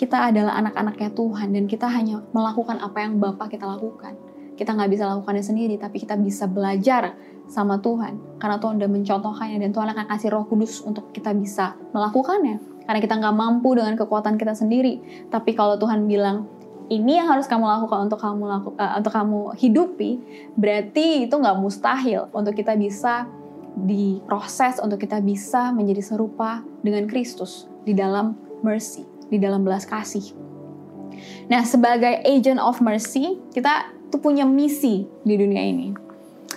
kita 0.00 0.32
adalah 0.32 0.56
anak-anaknya 0.64 1.12
Tuhan 1.12 1.52
dan 1.52 1.68
kita 1.68 1.84
hanya 1.84 2.24
melakukan 2.32 2.80
apa 2.80 3.04
yang 3.04 3.20
Bapak 3.20 3.52
kita 3.52 3.68
lakukan. 3.68 4.16
Kita 4.56 4.72
nggak 4.72 4.96
bisa 4.96 5.04
lakukannya 5.04 5.44
sendiri, 5.44 5.76
tapi 5.76 6.00
kita 6.00 6.16
bisa 6.16 6.48
belajar 6.48 7.20
sama 7.44 7.76
Tuhan. 7.84 8.40
Karena 8.40 8.56
Tuhan 8.56 8.80
udah 8.80 8.88
mencontohkannya 8.88 9.60
dan 9.60 9.76
Tuhan 9.76 9.92
akan 9.92 10.04
kasih 10.08 10.32
roh 10.32 10.48
kudus 10.48 10.80
untuk 10.80 11.12
kita 11.12 11.36
bisa 11.36 11.76
melakukannya. 11.92 12.80
Karena 12.88 12.96
kita 12.96 13.20
nggak 13.20 13.36
mampu 13.36 13.76
dengan 13.76 13.92
kekuatan 14.00 14.40
kita 14.40 14.56
sendiri. 14.56 15.04
Tapi 15.28 15.52
kalau 15.52 15.76
Tuhan 15.76 16.08
bilang, 16.08 16.48
ini 16.88 17.20
yang 17.20 17.28
harus 17.28 17.44
kamu 17.44 17.68
lakukan 17.68 18.08
untuk 18.08 18.24
kamu 18.24 18.42
laku, 18.48 18.68
uh, 18.80 18.96
untuk 18.96 19.12
kamu 19.12 19.40
hidupi, 19.60 20.10
berarti 20.56 21.28
itu 21.28 21.34
nggak 21.36 21.60
mustahil 21.60 22.32
untuk 22.32 22.56
kita 22.56 22.72
bisa 22.72 23.28
diproses 23.76 24.80
untuk 24.80 24.96
kita 24.96 25.20
bisa 25.20 25.76
menjadi 25.76 26.02
serupa 26.02 26.64
dengan 26.80 27.04
Kristus 27.04 27.68
di 27.84 27.92
dalam 27.92 28.34
mercy 28.64 29.09
di 29.30 29.38
dalam 29.38 29.62
belas 29.62 29.86
kasih. 29.86 30.36
Nah, 31.50 31.62
sebagai 31.66 32.22
agent 32.26 32.60
of 32.62 32.82
mercy, 32.82 33.38
kita 33.54 33.90
tuh 34.10 34.20
punya 34.22 34.46
misi 34.46 35.06
di 35.22 35.34
dunia 35.38 35.62
ini. 35.62 35.94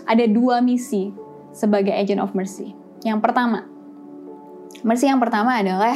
Ada 0.05 0.27
dua 0.27 0.59
misi 0.59 1.13
sebagai 1.53 1.93
agent 1.93 2.19
of 2.21 2.33
mercy. 2.33 2.73
Yang 3.05 3.21
pertama, 3.21 3.65
mercy 4.81 5.05
yang 5.07 5.21
pertama 5.21 5.61
adalah 5.61 5.95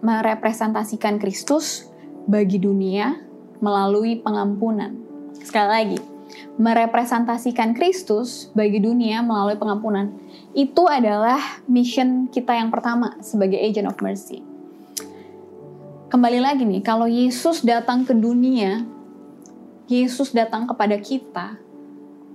merepresentasikan 0.00 1.20
Kristus 1.20 1.88
bagi 2.24 2.56
dunia 2.56 3.20
melalui 3.60 4.20
pengampunan. 4.20 4.96
Sekali 5.36 5.68
lagi, 5.68 6.00
merepresentasikan 6.56 7.76
Kristus 7.76 8.48
bagi 8.56 8.80
dunia 8.80 9.20
melalui 9.20 9.60
pengampunan. 9.60 10.16
Itu 10.56 10.88
adalah 10.88 11.38
mission 11.68 12.32
kita 12.32 12.56
yang 12.56 12.72
pertama 12.72 13.20
sebagai 13.20 13.60
agent 13.60 13.92
of 13.92 14.00
mercy 14.00 14.55
kembali 16.06 16.38
lagi 16.38 16.62
nih, 16.62 16.82
kalau 16.86 17.10
Yesus 17.10 17.66
datang 17.66 18.06
ke 18.06 18.14
dunia, 18.14 18.86
Yesus 19.90 20.30
datang 20.30 20.66
kepada 20.66 20.94
kita 20.98 21.58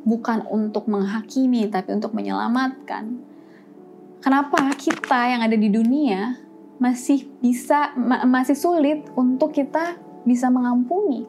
bukan 0.03 0.43
untuk 0.51 0.91
menghakimi 0.91 1.67
tapi 1.71 1.95
untuk 1.95 2.11
menyelamatkan. 2.11 3.19
Kenapa 4.21 4.75
kita 4.77 5.19
yang 5.33 5.41
ada 5.41 5.57
di 5.57 5.69
dunia 5.71 6.37
masih 6.81 7.29
bisa 7.41 7.93
ma 7.97 8.25
masih 8.25 8.57
sulit 8.57 9.07
untuk 9.17 9.55
kita 9.55 9.97
bisa 10.27 10.51
mengampuni? 10.51 11.25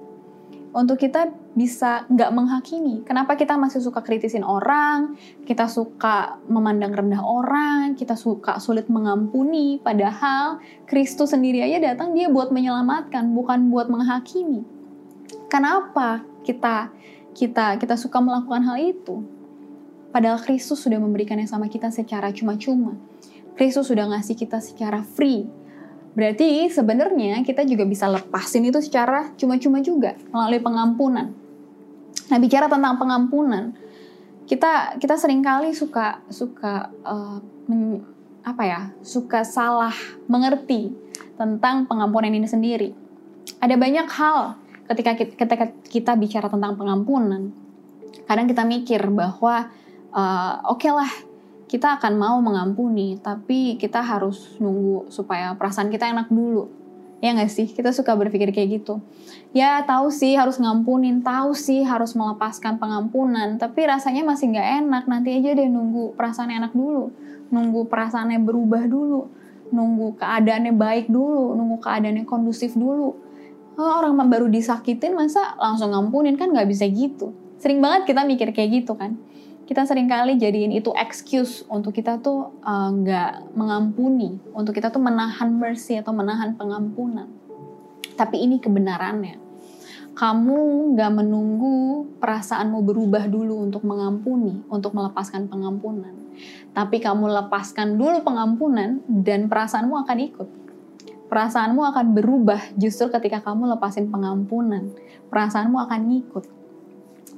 Untuk 0.73 0.97
kita 0.97 1.29
bisa 1.53 2.09
nggak 2.09 2.33
menghakimi. 2.33 3.05
Kenapa 3.05 3.37
kita 3.37 3.61
masih 3.61 3.85
suka 3.85 4.01
kritisin 4.01 4.41
orang, 4.41 5.21
kita 5.45 5.69
suka 5.69 6.41
memandang 6.49 6.97
rendah 6.97 7.21
orang, 7.21 7.93
kita 7.93 8.17
suka 8.17 8.57
sulit 8.57 8.89
mengampuni, 8.89 9.77
padahal 9.85 10.65
Kristus 10.89 11.37
sendiri 11.37 11.61
aja 11.61 11.93
datang 11.93 12.17
dia 12.17 12.33
buat 12.33 12.49
menyelamatkan, 12.49 13.37
bukan 13.37 13.69
buat 13.69 13.93
menghakimi. 13.93 14.65
Kenapa 15.53 16.25
kita 16.41 16.89
kita 17.37 17.77
kita 17.77 17.95
suka 18.01 18.25
melakukan 18.25 18.65
hal 18.65 18.81
itu? 18.81 19.21
Padahal 20.09 20.41
Kristus 20.41 20.81
sudah 20.81 20.97
memberikannya 20.97 21.45
sama 21.45 21.69
kita 21.69 21.93
secara 21.93 22.33
cuma-cuma. 22.33 22.97
Kristus 23.61 23.93
sudah 23.93 24.09
ngasih 24.09 24.37
kita 24.41 24.65
secara 24.65 25.05
free, 25.05 25.45
Berarti 26.13 26.69
sebenarnya 26.69 27.41
kita 27.41 27.65
juga 27.65 27.89
bisa 27.89 28.05
lepasin 28.05 28.69
itu 28.69 28.81
secara 28.85 29.33
cuma-cuma 29.41 29.81
juga 29.81 30.13
melalui 30.29 30.61
pengampunan. 30.61 31.33
Nah 32.29 32.39
bicara 32.39 32.69
tentang 32.69 33.01
pengampunan, 33.01 33.73
kita 34.45 35.01
kita 35.01 35.17
sering 35.17 35.41
kali 35.41 35.73
suka 35.73 36.21
suka 36.29 36.93
uh, 37.05 37.41
men, 37.65 38.05
apa 38.45 38.63
ya 38.69 38.81
suka 39.01 39.41
salah 39.41 39.95
mengerti 40.29 40.93
tentang 41.41 41.89
pengampunan 41.89 42.29
ini 42.29 42.45
sendiri. 42.45 42.93
Ada 43.59 43.81
banyak 43.81 44.07
hal 44.13 44.61
ketika 44.93 45.17
kita, 45.17 45.33
ketika 45.35 45.67
kita 45.89 46.13
bicara 46.21 46.53
tentang 46.53 46.77
pengampunan. 46.77 47.57
Kadang 48.29 48.45
kita 48.45 48.69
mikir 48.69 49.01
bahwa 49.09 49.73
uh, 50.13 50.55
oke 50.69 50.85
okay 50.85 50.93
lah 50.93 51.09
kita 51.73 51.97
akan 51.97 52.21
mau 52.21 52.37
mengampuni, 52.45 53.17
tapi 53.17 53.81
kita 53.81 54.05
harus 54.05 54.61
nunggu 54.61 55.09
supaya 55.09 55.57
perasaan 55.57 55.89
kita 55.89 56.05
enak 56.13 56.29
dulu 56.29 56.83
Ya 57.23 57.31
nggak 57.39 57.55
sih? 57.55 57.71
Kita 57.71 57.95
suka 57.95 58.19
berpikir 58.19 58.51
kayak 58.51 58.83
gitu. 58.83 58.99
Ya 59.55 59.79
tahu 59.87 60.11
sih 60.11 60.35
harus 60.35 60.59
ngampunin, 60.59 61.23
tahu 61.23 61.55
sih 61.55 61.87
harus 61.87 62.19
melepaskan 62.19 62.83
pengampunan, 62.83 63.63
tapi 63.63 63.87
rasanya 63.87 64.27
masih 64.27 64.51
nggak 64.51 64.69
enak. 64.83 65.05
Nanti 65.07 65.39
aja 65.39 65.55
deh 65.55 65.71
nunggu 65.71 66.19
perasaan 66.19 66.51
enak 66.51 66.75
dulu, 66.75 67.15
nunggu 67.55 67.87
perasaannya 67.87 68.43
berubah 68.43 68.91
dulu, 68.91 69.31
nunggu 69.71 70.19
keadaannya 70.19 70.75
baik 70.75 71.07
dulu, 71.15 71.55
nunggu 71.55 71.79
keadaannya 71.79 72.27
kondusif 72.27 72.75
dulu. 72.75 73.15
Oh, 73.79 73.91
orang 74.03 74.19
baru 74.27 74.51
disakitin 74.51 75.15
masa 75.15 75.55
langsung 75.63 75.95
ngampunin 75.95 76.35
kan 76.35 76.51
nggak 76.51 76.67
bisa 76.67 76.91
gitu. 76.91 77.31
Sering 77.63 77.79
banget 77.79 78.11
kita 78.11 78.27
mikir 78.27 78.51
kayak 78.51 78.83
gitu 78.83 78.99
kan 78.99 79.15
kita 79.63 79.87
sering 79.87 80.11
kali 80.11 80.37
jadiin 80.37 80.75
itu 80.75 80.91
excuse 80.99 81.63
untuk 81.71 81.95
kita 81.95 82.19
tuh 82.19 82.51
eh, 82.61 82.89
nggak 82.93 83.33
uh, 83.33 83.43
mengampuni, 83.55 84.37
untuk 84.53 84.75
kita 84.75 84.91
tuh 84.91 85.03
menahan 85.03 85.55
mercy 85.55 85.99
atau 85.99 86.11
menahan 86.11 86.59
pengampunan. 86.59 87.31
Tapi 88.19 88.43
ini 88.43 88.59
kebenarannya. 88.59 89.41
Kamu 90.13 90.93
nggak 90.93 91.13
menunggu 91.17 92.05
perasaanmu 92.21 92.85
berubah 92.85 93.25
dulu 93.33 93.65
untuk 93.65 93.81
mengampuni, 93.89 94.61
untuk 94.69 94.93
melepaskan 94.93 95.49
pengampunan. 95.49 96.13
Tapi 96.77 97.01
kamu 97.01 97.33
lepaskan 97.33 97.97
dulu 97.97 98.21
pengampunan 98.21 99.01
dan 99.09 99.49
perasaanmu 99.49 99.97
akan 100.05 100.19
ikut. 100.21 100.49
Perasaanmu 101.33 101.81
akan 101.81 102.13
berubah 102.13 102.61
justru 102.77 103.09
ketika 103.09 103.41
kamu 103.41 103.73
lepasin 103.73 104.13
pengampunan. 104.13 104.93
Perasaanmu 105.33 105.81
akan 105.81 106.01
ngikut. 106.13 106.45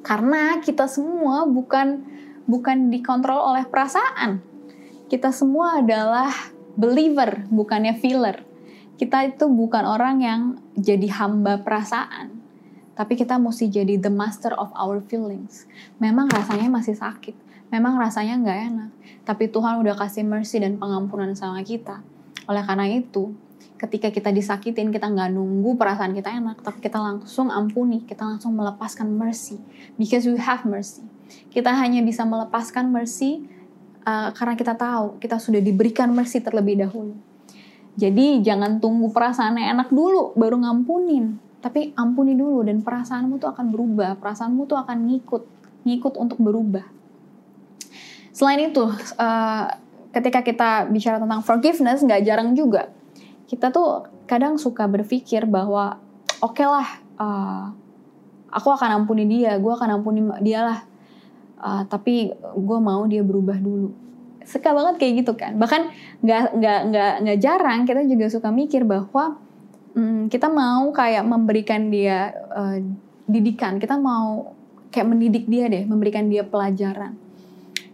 Karena 0.04 0.60
kita 0.60 0.84
semua 0.84 1.48
bukan 1.48 2.04
bukan 2.44 2.92
dikontrol 2.92 3.40
oleh 3.40 3.64
perasaan. 3.64 4.44
Kita 5.08 5.32
semua 5.32 5.80
adalah 5.80 6.28
believer, 6.76 7.48
bukannya 7.48 7.96
feeler. 7.96 8.44
Kita 8.94 9.26
itu 9.26 9.48
bukan 9.50 9.82
orang 9.88 10.16
yang 10.22 10.40
jadi 10.76 11.08
hamba 11.18 11.64
perasaan. 11.64 12.30
Tapi 12.94 13.18
kita 13.18 13.42
mesti 13.42 13.66
jadi 13.66 13.98
the 13.98 14.12
master 14.12 14.54
of 14.54 14.70
our 14.78 15.02
feelings. 15.02 15.66
Memang 15.98 16.30
rasanya 16.30 16.70
masih 16.70 16.94
sakit. 16.94 17.34
Memang 17.74 17.98
rasanya 17.98 18.38
nggak 18.38 18.60
enak. 18.70 18.90
Tapi 19.26 19.50
Tuhan 19.50 19.82
udah 19.82 19.98
kasih 19.98 20.22
mercy 20.22 20.62
dan 20.62 20.78
pengampunan 20.78 21.34
sama 21.34 21.66
kita. 21.66 22.06
Oleh 22.46 22.62
karena 22.62 22.86
itu, 22.86 23.34
ketika 23.84 24.08
kita 24.08 24.32
disakitin 24.32 24.88
kita 24.88 25.12
nggak 25.12 25.36
nunggu 25.36 25.76
perasaan 25.76 26.16
kita 26.16 26.32
enak 26.32 26.64
tapi 26.64 26.80
kita 26.80 26.96
langsung 26.96 27.52
ampuni 27.52 28.00
kita 28.08 28.24
langsung 28.24 28.56
melepaskan 28.56 29.12
mercy. 29.12 29.60
Because 30.00 30.24
we 30.24 30.40
have 30.40 30.64
mercy. 30.64 31.04
Kita 31.52 31.68
hanya 31.76 32.00
bisa 32.00 32.24
melepaskan 32.24 32.88
mercy 32.88 33.44
uh, 34.08 34.32
karena 34.32 34.56
kita 34.56 34.72
tahu 34.72 35.20
kita 35.20 35.36
sudah 35.36 35.60
diberikan 35.60 36.08
mercy 36.16 36.40
terlebih 36.40 36.80
dahulu. 36.80 37.12
Jadi 37.94 38.40
jangan 38.40 38.80
tunggu 38.80 39.12
perasaannya 39.12 39.70
enak 39.76 39.88
dulu 39.92 40.32
baru 40.34 40.64
ngampunin. 40.64 41.36
Tapi 41.60 41.96
ampuni 41.96 42.36
dulu 42.36 42.64
dan 42.64 42.80
perasaanmu 42.80 43.40
tuh 43.40 43.52
akan 43.52 43.68
berubah. 43.68 44.16
Perasaanmu 44.16 44.64
tuh 44.64 44.80
akan 44.80 44.96
ngikut 45.12 45.42
ngikut 45.84 46.14
untuk 46.16 46.40
berubah. 46.40 46.88
Selain 48.32 48.58
itu 48.64 48.82
uh, 49.20 49.64
ketika 50.10 50.40
kita 50.40 50.70
bicara 50.88 51.20
tentang 51.20 51.44
forgiveness 51.44 52.00
nggak 52.00 52.24
jarang 52.24 52.56
juga 52.56 52.90
kita 53.44 53.68
tuh 53.70 54.08
kadang 54.24 54.56
suka 54.56 54.88
berpikir 54.88 55.44
bahwa 55.44 56.00
oke 56.40 56.56
okay 56.56 56.66
lah 56.66 56.88
uh, 57.20 57.64
aku 58.54 58.68
akan 58.70 59.04
ampuni 59.04 59.26
dia 59.26 59.58
gue 59.58 59.72
akan 59.72 60.00
ampuni 60.00 60.22
dia 60.40 60.62
lah. 60.62 60.80
Uh, 61.64 61.82
tapi 61.88 62.28
gue 62.36 62.78
mau 62.78 63.08
dia 63.08 63.24
berubah 63.24 63.56
dulu. 63.56 63.90
Suka 64.44 64.76
banget 64.76 65.00
kayak 65.00 65.12
gitu 65.24 65.32
kan. 65.34 65.56
Bahkan 65.56 65.82
nggak 66.20 66.42
nggak 66.60 66.80
nggak 66.92 67.12
nggak 67.24 67.38
jarang 67.40 67.88
kita 67.88 68.04
juga 68.04 68.26
suka 68.28 68.52
mikir 68.52 68.84
bahwa 68.84 69.40
hmm, 69.96 70.28
kita 70.28 70.52
mau 70.52 70.92
kayak 70.92 71.24
memberikan 71.24 71.88
dia 71.88 72.30
uh, 72.52 72.78
didikan. 73.24 73.80
Kita 73.80 73.96
mau 73.96 74.54
kayak 74.92 75.08
mendidik 75.10 75.50
dia 75.50 75.66
deh 75.66 75.88
memberikan 75.88 76.28
dia 76.28 76.44
pelajaran. 76.44 77.16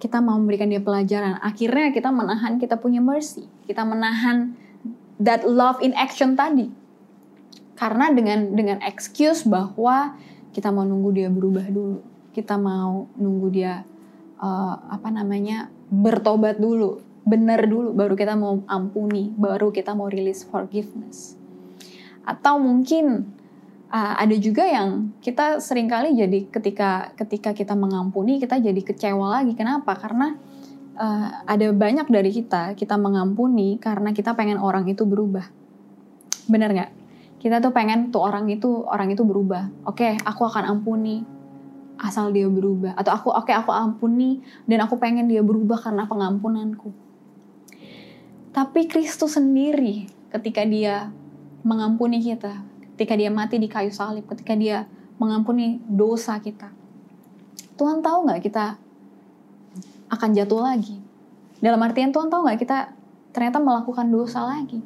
Kita 0.01 0.19
mau 0.19 0.37
memberikan 0.41 0.67
dia 0.67 0.83
pelajaran. 0.83 1.39
Akhirnya 1.39 1.95
kita 1.95 2.11
menahan 2.11 2.59
kita 2.59 2.81
punya 2.81 2.99
mercy. 2.99 3.47
Kita 3.69 3.87
menahan 3.87 4.57
that 5.21 5.45
love 5.45 5.79
in 5.85 5.93
action 5.93 6.35
tadi. 6.35 6.73
Karena 7.77 8.13
dengan 8.13 8.57
dengan 8.57 8.81
excuse 8.85 9.45
bahwa 9.45 10.17
kita 10.51 10.73
mau 10.73 10.85
nunggu 10.85 11.11
dia 11.17 11.29
berubah 11.29 11.65
dulu, 11.69 12.01
kita 12.33 12.57
mau 12.57 13.09
nunggu 13.17 13.49
dia 13.53 13.85
uh, 14.41 14.75
apa 14.91 15.09
namanya 15.13 15.69
bertobat 15.89 16.61
dulu, 16.61 17.01
benar 17.25 17.65
dulu, 17.65 17.93
baru 17.97 18.17
kita 18.17 18.35
mau 18.37 18.61
ampuni, 18.67 19.33
baru 19.33 19.73
kita 19.73 19.97
mau 19.97 20.09
release 20.09 20.45
forgiveness. 20.45 21.37
Atau 22.25 22.61
mungkin 22.61 23.33
uh, 23.89 24.15
ada 24.17 24.37
juga 24.37 24.65
yang 24.65 25.17
kita 25.25 25.61
sering 25.61 25.89
kali 25.89 26.17
jadi 26.17 26.53
ketika 26.53 27.13
ketika 27.17 27.51
kita 27.57 27.73
mengampuni 27.73 28.37
kita 28.41 28.61
jadi 28.61 28.81
kecewa 28.81 29.41
lagi. 29.41 29.57
Kenapa? 29.57 29.97
Karena 29.97 30.37
uh, 31.01 31.29
ada 31.49 31.73
banyak 31.73 32.07
dari 32.13 32.31
kita 32.31 32.77
kita 32.77 33.01
mengampuni 33.01 33.81
karena 33.81 34.13
kita 34.13 34.37
pengen 34.37 34.61
orang 34.61 34.85
itu 34.85 35.09
berubah. 35.09 35.49
Bener 36.47 36.71
nggak? 36.77 36.91
Kita 37.41 37.65
tuh 37.65 37.73
pengen 37.73 38.13
tuh 38.13 38.21
orang 38.21 38.53
itu 38.53 38.85
orang 38.85 39.09
itu 39.09 39.25
berubah. 39.25 39.73
Oke 39.89 40.05
okay, 40.05 40.13
aku 40.21 40.45
akan 40.45 40.77
ampuni 40.77 41.25
asal 41.97 42.29
dia 42.37 42.47
berubah. 42.47 42.93
Atau 43.01 43.17
aku 43.17 43.29
oke 43.33 43.49
okay, 43.49 43.57
aku 43.57 43.73
ampuni 43.73 44.45
dan 44.69 44.85
aku 44.85 45.01
pengen 45.01 45.25
dia 45.25 45.41
berubah 45.41 45.81
karena 45.81 46.05
pengampunanku. 46.05 46.93
Tapi 48.53 48.85
Kristus 48.85 49.41
sendiri 49.41 50.05
ketika 50.29 50.63
dia 50.69 51.09
mengampuni 51.65 52.21
kita 52.21 52.61
ketika 53.01 53.17
dia 53.17 53.33
mati 53.33 53.57
di 53.57 53.65
kayu 53.65 53.89
salib 53.89 54.29
ketika 54.29 54.53
dia 54.53 54.85
mengampuni 55.17 55.81
dosa 55.89 56.37
kita. 56.37 56.69
Tuhan 57.81 58.05
tahu 58.05 58.29
nggak 58.29 58.45
kita 58.45 58.77
akan 60.11 60.29
jatuh 60.35 60.61
lagi. 60.61 60.99
Dalam 61.63 61.81
artian 61.81 62.11
Tuhan 62.11 62.29
tahu 62.29 62.45
nggak 62.45 62.59
kita 62.61 62.79
ternyata 63.31 63.63
melakukan 63.63 64.11
dosa 64.11 64.43
lagi. 64.43 64.83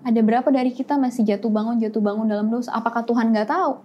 Ada 0.00 0.24
berapa 0.24 0.48
dari 0.48 0.72
kita 0.72 0.96
masih 0.96 1.26
jatuh 1.28 1.52
bangun 1.52 1.76
jatuh 1.76 2.00
bangun 2.00 2.24
dalam 2.24 2.48
dosa? 2.48 2.72
Apakah 2.72 3.04
Tuhan 3.04 3.34
nggak 3.34 3.50
tahu? 3.50 3.82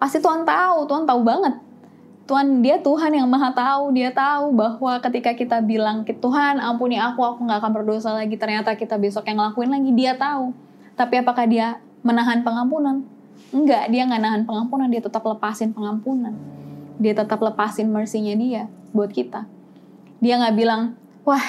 Pasti 0.00 0.22
Tuhan 0.22 0.46
tahu, 0.46 0.88
Tuhan 0.88 1.04
tahu 1.04 1.20
banget. 1.26 1.54
Tuhan 2.28 2.60
dia 2.60 2.76
Tuhan 2.80 3.12
yang 3.12 3.28
maha 3.28 3.52
tahu, 3.52 3.92
dia 3.92 4.12
tahu 4.12 4.52
bahwa 4.52 5.00
ketika 5.00 5.32
kita 5.32 5.64
bilang 5.64 6.04
Tuhan 6.04 6.60
ampuni 6.60 7.00
aku, 7.00 7.24
aku 7.24 7.40
nggak 7.44 7.58
akan 7.60 7.72
berdosa 7.72 8.12
lagi. 8.12 8.36
Ternyata 8.36 8.76
kita 8.76 8.96
besok 8.96 9.28
yang 9.28 9.40
ngelakuin 9.40 9.72
lagi, 9.72 9.90
dia 9.96 10.12
tahu. 10.16 10.52
Tapi 10.92 11.24
apakah 11.24 11.44
dia 11.48 11.80
menahan 12.04 12.44
pengampunan? 12.44 13.04
Enggak, 13.48 13.88
dia 13.88 14.04
nggak 14.04 14.20
nahan 14.20 14.42
pengampunan, 14.44 14.92
dia 14.92 15.00
tetap 15.00 15.24
lepasin 15.24 15.72
pengampunan. 15.72 16.36
Dia 17.00 17.16
tetap 17.16 17.40
lepasin 17.40 17.88
mercy-nya 17.88 18.36
dia 18.36 18.62
buat 18.92 19.08
kita 19.08 19.57
dia 20.18 20.34
nggak 20.38 20.56
bilang 20.58 20.98
wah 21.22 21.42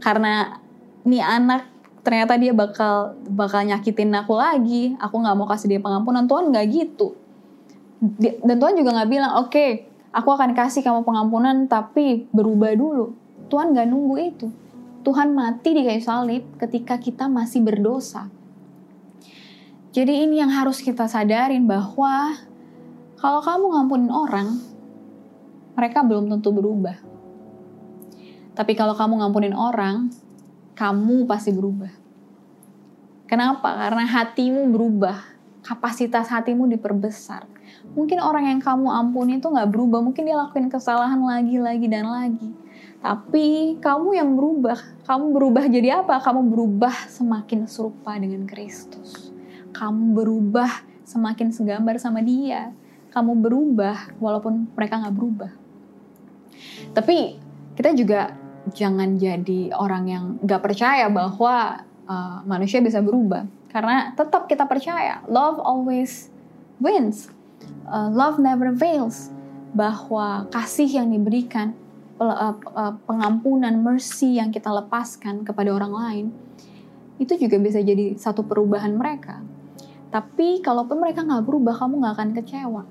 karena 0.00 0.62
nih 1.04 1.20
anak 1.20 1.68
ternyata 2.06 2.40
dia 2.40 2.56
bakal 2.56 3.18
bakal 3.28 3.60
nyakitin 3.60 4.14
aku 4.16 4.32
lagi. 4.38 4.96
Aku 4.96 5.20
nggak 5.20 5.36
mau 5.36 5.44
kasih 5.44 5.76
dia 5.76 5.80
pengampunan. 5.82 6.24
Tuhan 6.24 6.48
nggak 6.48 6.66
gitu. 6.72 7.12
Dan 8.40 8.56
Tuhan 8.56 8.78
juga 8.78 8.96
nggak 8.96 9.10
bilang 9.10 9.32
oke 9.42 9.52
okay, 9.52 9.70
aku 10.14 10.32
akan 10.32 10.56
kasih 10.56 10.80
kamu 10.80 11.04
pengampunan 11.04 11.68
tapi 11.68 12.24
berubah 12.32 12.72
dulu. 12.72 13.12
Tuhan 13.52 13.76
nggak 13.76 13.86
nunggu 13.90 14.16
itu. 14.22 14.48
Tuhan 15.04 15.32
mati 15.32 15.72
di 15.72 15.82
kayu 15.84 16.02
salib 16.04 16.44
ketika 16.56 16.96
kita 16.96 17.28
masih 17.28 17.64
berdosa. 17.64 18.28
Jadi 19.92 20.24
ini 20.24 20.38
yang 20.38 20.52
harus 20.52 20.84
kita 20.84 21.08
sadarin 21.08 21.64
bahwa 21.64 22.36
kalau 23.18 23.40
kamu 23.40 23.66
ngampunin 23.72 24.12
orang 24.12 24.48
mereka 25.74 26.04
belum 26.04 26.28
tentu 26.28 26.52
berubah 26.52 27.07
tapi 28.58 28.74
kalau 28.74 28.98
kamu 28.98 29.22
ngampunin 29.22 29.54
orang, 29.54 30.10
kamu 30.74 31.30
pasti 31.30 31.54
berubah. 31.54 31.94
Kenapa? 33.30 33.70
Karena 33.86 34.02
hatimu 34.02 34.74
berubah. 34.74 35.14
Kapasitas 35.62 36.26
hatimu 36.26 36.66
diperbesar. 36.66 37.46
Mungkin 37.94 38.18
orang 38.18 38.50
yang 38.50 38.58
kamu 38.58 38.90
ampuni 38.90 39.38
itu 39.38 39.46
nggak 39.46 39.70
berubah. 39.70 40.02
Mungkin 40.02 40.26
dia 40.26 40.34
lakuin 40.34 40.66
kesalahan 40.66 41.22
lagi, 41.22 41.62
lagi, 41.62 41.86
dan 41.86 42.10
lagi. 42.10 42.50
Tapi 42.98 43.78
kamu 43.78 44.18
yang 44.18 44.34
berubah. 44.34 45.06
Kamu 45.06 45.30
berubah 45.30 45.64
jadi 45.70 46.02
apa? 46.02 46.18
Kamu 46.18 46.50
berubah 46.50 47.06
semakin 47.14 47.70
serupa 47.70 48.18
dengan 48.18 48.42
Kristus. 48.42 49.30
Kamu 49.70 50.18
berubah 50.18 50.82
semakin 51.06 51.54
segambar 51.54 51.94
sama 52.02 52.26
dia. 52.26 52.74
Kamu 53.14 53.38
berubah 53.38 54.18
walaupun 54.18 54.66
mereka 54.74 54.98
nggak 54.98 55.14
berubah. 55.14 55.52
Tapi 56.96 57.38
kita 57.78 57.94
juga 57.94 58.34
jangan 58.72 59.20
jadi 59.20 59.72
orang 59.76 60.04
yang 60.08 60.24
gak 60.44 60.64
percaya 60.64 61.08
bahwa 61.08 61.84
uh, 62.08 62.40
manusia 62.48 62.80
bisa 62.80 63.04
berubah. 63.04 63.44
Karena 63.68 64.16
tetap 64.16 64.48
kita 64.48 64.64
percaya, 64.64 65.20
love 65.28 65.60
always 65.60 66.32
wins. 66.80 67.28
Uh, 67.84 68.08
love 68.08 68.40
never 68.40 68.72
fails. 68.72 69.28
Bahwa 69.76 70.48
kasih 70.48 70.88
yang 70.88 71.12
diberikan, 71.12 71.76
uh, 72.18 72.56
pengampunan, 73.04 73.76
mercy 73.78 74.40
yang 74.40 74.50
kita 74.50 74.72
lepaskan 74.72 75.44
kepada 75.44 75.70
orang 75.70 75.92
lain, 75.92 76.26
itu 77.20 77.34
juga 77.36 77.60
bisa 77.60 77.82
jadi 77.82 78.16
satu 78.16 78.46
perubahan 78.46 78.94
mereka. 78.96 79.42
Tapi 80.08 80.64
kalaupun 80.64 80.96
mereka 80.96 81.20
nggak 81.20 81.44
berubah, 81.44 81.74
kamu 81.76 81.94
nggak 82.00 82.14
akan 82.16 82.30
kecewa. 82.40 82.82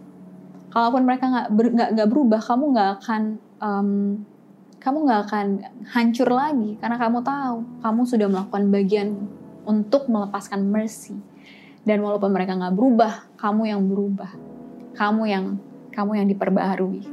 Kalaupun 0.70 1.02
mereka 1.08 1.26
nggak 1.26 1.48
ber, 1.50 1.68
berubah, 2.06 2.42
kamu 2.44 2.64
nggak 2.78 2.90
akan 3.02 3.22
um, 3.58 3.90
kamu 4.88 5.04
nggak 5.04 5.22
akan 5.28 5.48
hancur 5.92 6.32
lagi 6.32 6.80
karena 6.80 6.96
kamu 6.96 7.20
tahu 7.20 7.60
kamu 7.84 8.02
sudah 8.08 8.28
melakukan 8.32 8.72
bagian 8.72 9.20
untuk 9.68 10.08
melepaskan 10.08 10.64
mercy. 10.64 11.20
Dan 11.84 12.00
walaupun 12.00 12.32
mereka 12.32 12.56
nggak 12.56 12.72
berubah, 12.72 13.28
kamu 13.36 13.68
yang 13.68 13.84
berubah. 13.84 14.32
Kamu 14.96 15.28
yang 15.28 15.60
kamu 15.92 16.24
yang 16.24 16.28
diperbaharui. 16.32 17.04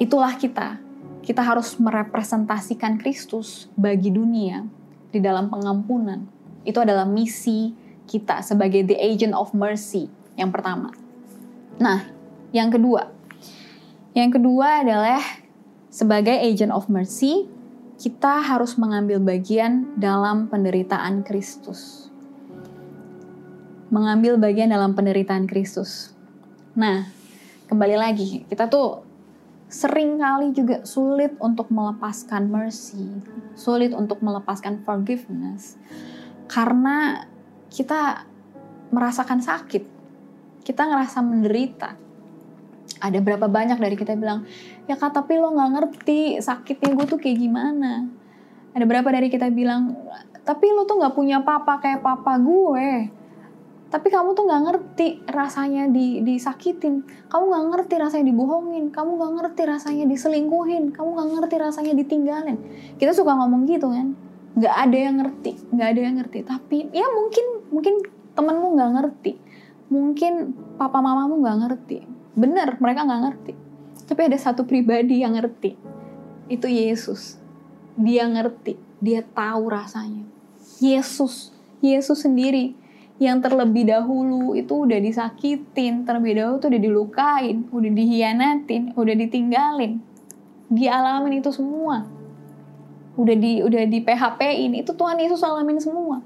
Itulah 0.00 0.40
kita. 0.40 0.80
Kita 1.20 1.44
harus 1.44 1.76
merepresentasikan 1.76 2.96
Kristus 2.96 3.68
bagi 3.76 4.08
dunia 4.08 4.64
di 5.12 5.20
dalam 5.20 5.52
pengampunan. 5.52 6.24
Itu 6.64 6.80
adalah 6.80 7.04
misi 7.04 7.76
kita 8.08 8.40
sebagai 8.40 8.88
the 8.88 8.96
agent 8.96 9.36
of 9.36 9.52
mercy 9.52 10.08
yang 10.32 10.48
pertama. 10.48 10.96
Nah, 11.76 12.08
yang 12.56 12.72
kedua. 12.72 13.12
Yang 14.16 14.40
kedua 14.40 14.80
adalah 14.80 15.20
sebagai 15.96 16.36
agent 16.36 16.76
of 16.76 16.92
mercy, 16.92 17.48
kita 17.96 18.44
harus 18.44 18.76
mengambil 18.76 19.16
bagian 19.16 19.96
dalam 19.96 20.44
penderitaan 20.52 21.24
Kristus. 21.24 22.12
Mengambil 23.88 24.36
bagian 24.36 24.68
dalam 24.68 24.92
penderitaan 24.92 25.48
Kristus. 25.48 26.12
Nah, 26.76 27.08
kembali 27.72 27.96
lagi, 27.96 28.44
kita 28.44 28.68
tuh 28.68 29.08
sering 29.72 30.20
kali 30.20 30.52
juga 30.52 30.84
sulit 30.84 31.32
untuk 31.40 31.72
melepaskan 31.72 32.44
mercy, 32.52 33.08
sulit 33.56 33.96
untuk 33.96 34.20
melepaskan 34.20 34.84
forgiveness, 34.84 35.80
karena 36.44 37.24
kita 37.72 38.28
merasakan 38.92 39.40
sakit, 39.40 39.88
kita 40.60 40.82
ngerasa 40.84 41.24
menderita, 41.24 41.96
ada 43.00 43.18
berapa 43.20 43.46
banyak 43.48 43.76
dari 43.76 43.96
kita 43.96 44.16
bilang 44.16 44.48
ya 44.88 44.96
kak 44.96 45.12
tapi 45.12 45.36
lo 45.36 45.52
nggak 45.52 45.70
ngerti 45.76 46.40
sakitnya 46.40 46.96
gue 46.96 47.06
tuh 47.08 47.20
kayak 47.20 47.38
gimana 47.40 48.08
ada 48.76 48.84
berapa 48.84 49.08
dari 49.08 49.32
kita 49.32 49.48
bilang 49.48 49.96
Tapi 50.46 50.70
lu 50.70 50.86
tuh 50.86 51.02
nggak 51.02 51.16
punya 51.16 51.42
papa 51.42 51.82
kayak 51.82 52.06
papa 52.06 52.38
gue. 52.38 53.10
Tapi 53.90 54.08
kamu 54.14 54.30
tuh 54.38 54.46
nggak 54.46 54.62
ngerti 54.62 55.26
rasanya 55.26 55.90
di, 55.90 56.22
disakitin. 56.22 57.02
Kamu 57.26 57.50
nggak 57.50 57.64
ngerti 57.74 57.94
rasanya 57.98 58.30
dibohongin. 58.30 58.94
Kamu 58.94 59.18
nggak 59.18 59.32
ngerti 59.42 59.62
rasanya 59.66 60.04
diselingkuhin. 60.06 60.94
Kamu 60.94 61.18
nggak 61.18 61.28
ngerti 61.34 61.56
rasanya 61.58 61.92
ditinggalin. 61.98 62.62
Kita 62.94 63.10
suka 63.10 63.34
ngomong 63.34 63.66
gitu 63.66 63.90
kan. 63.90 64.14
Nggak 64.54 64.74
ada 64.86 64.96
yang 64.96 65.16
ngerti. 65.18 65.52
Nggak 65.74 65.88
ada 65.90 66.00
yang 66.06 66.14
ngerti. 66.22 66.38
Tapi 66.46 66.78
ya 66.94 67.06
mungkin 67.10 67.46
mungkin 67.74 67.94
temenmu 68.38 68.66
nggak 68.78 68.90
ngerti. 69.02 69.32
Mungkin 69.90 70.32
papa 70.78 71.02
mamamu 71.02 71.42
nggak 71.42 71.58
ngerti. 71.66 71.98
Bener, 72.36 72.76
mereka 72.76 73.08
nggak 73.08 73.22
ngerti. 73.24 73.52
Tapi 74.04 74.20
ada 74.28 74.36
satu 74.36 74.68
pribadi 74.68 75.24
yang 75.24 75.34
ngerti. 75.40 75.72
Itu 76.52 76.68
Yesus. 76.68 77.40
Dia 77.96 78.28
ngerti. 78.28 78.76
Dia 79.00 79.24
tahu 79.24 79.72
rasanya. 79.72 80.28
Yesus. 80.78 81.56
Yesus 81.80 82.28
sendiri 82.28 82.76
yang 83.16 83.40
terlebih 83.40 83.88
dahulu 83.88 84.52
itu 84.52 84.84
udah 84.84 85.00
disakitin, 85.00 86.04
terlebih 86.04 86.36
dahulu 86.36 86.56
tuh 86.60 86.68
udah 86.68 86.82
dilukain, 86.82 87.64
udah 87.72 87.90
dihianatin, 87.96 88.92
udah 88.92 89.14
ditinggalin. 89.16 90.04
Dialamin 90.68 91.40
itu 91.40 91.48
semua. 91.48 92.04
Udah 93.16 93.32
di 93.32 93.64
udah 93.64 93.88
di 93.88 94.04
PHP-in, 94.04 94.76
itu 94.76 94.92
Tuhan 94.92 95.16
Yesus 95.16 95.40
alamin 95.40 95.80
semua. 95.80 96.20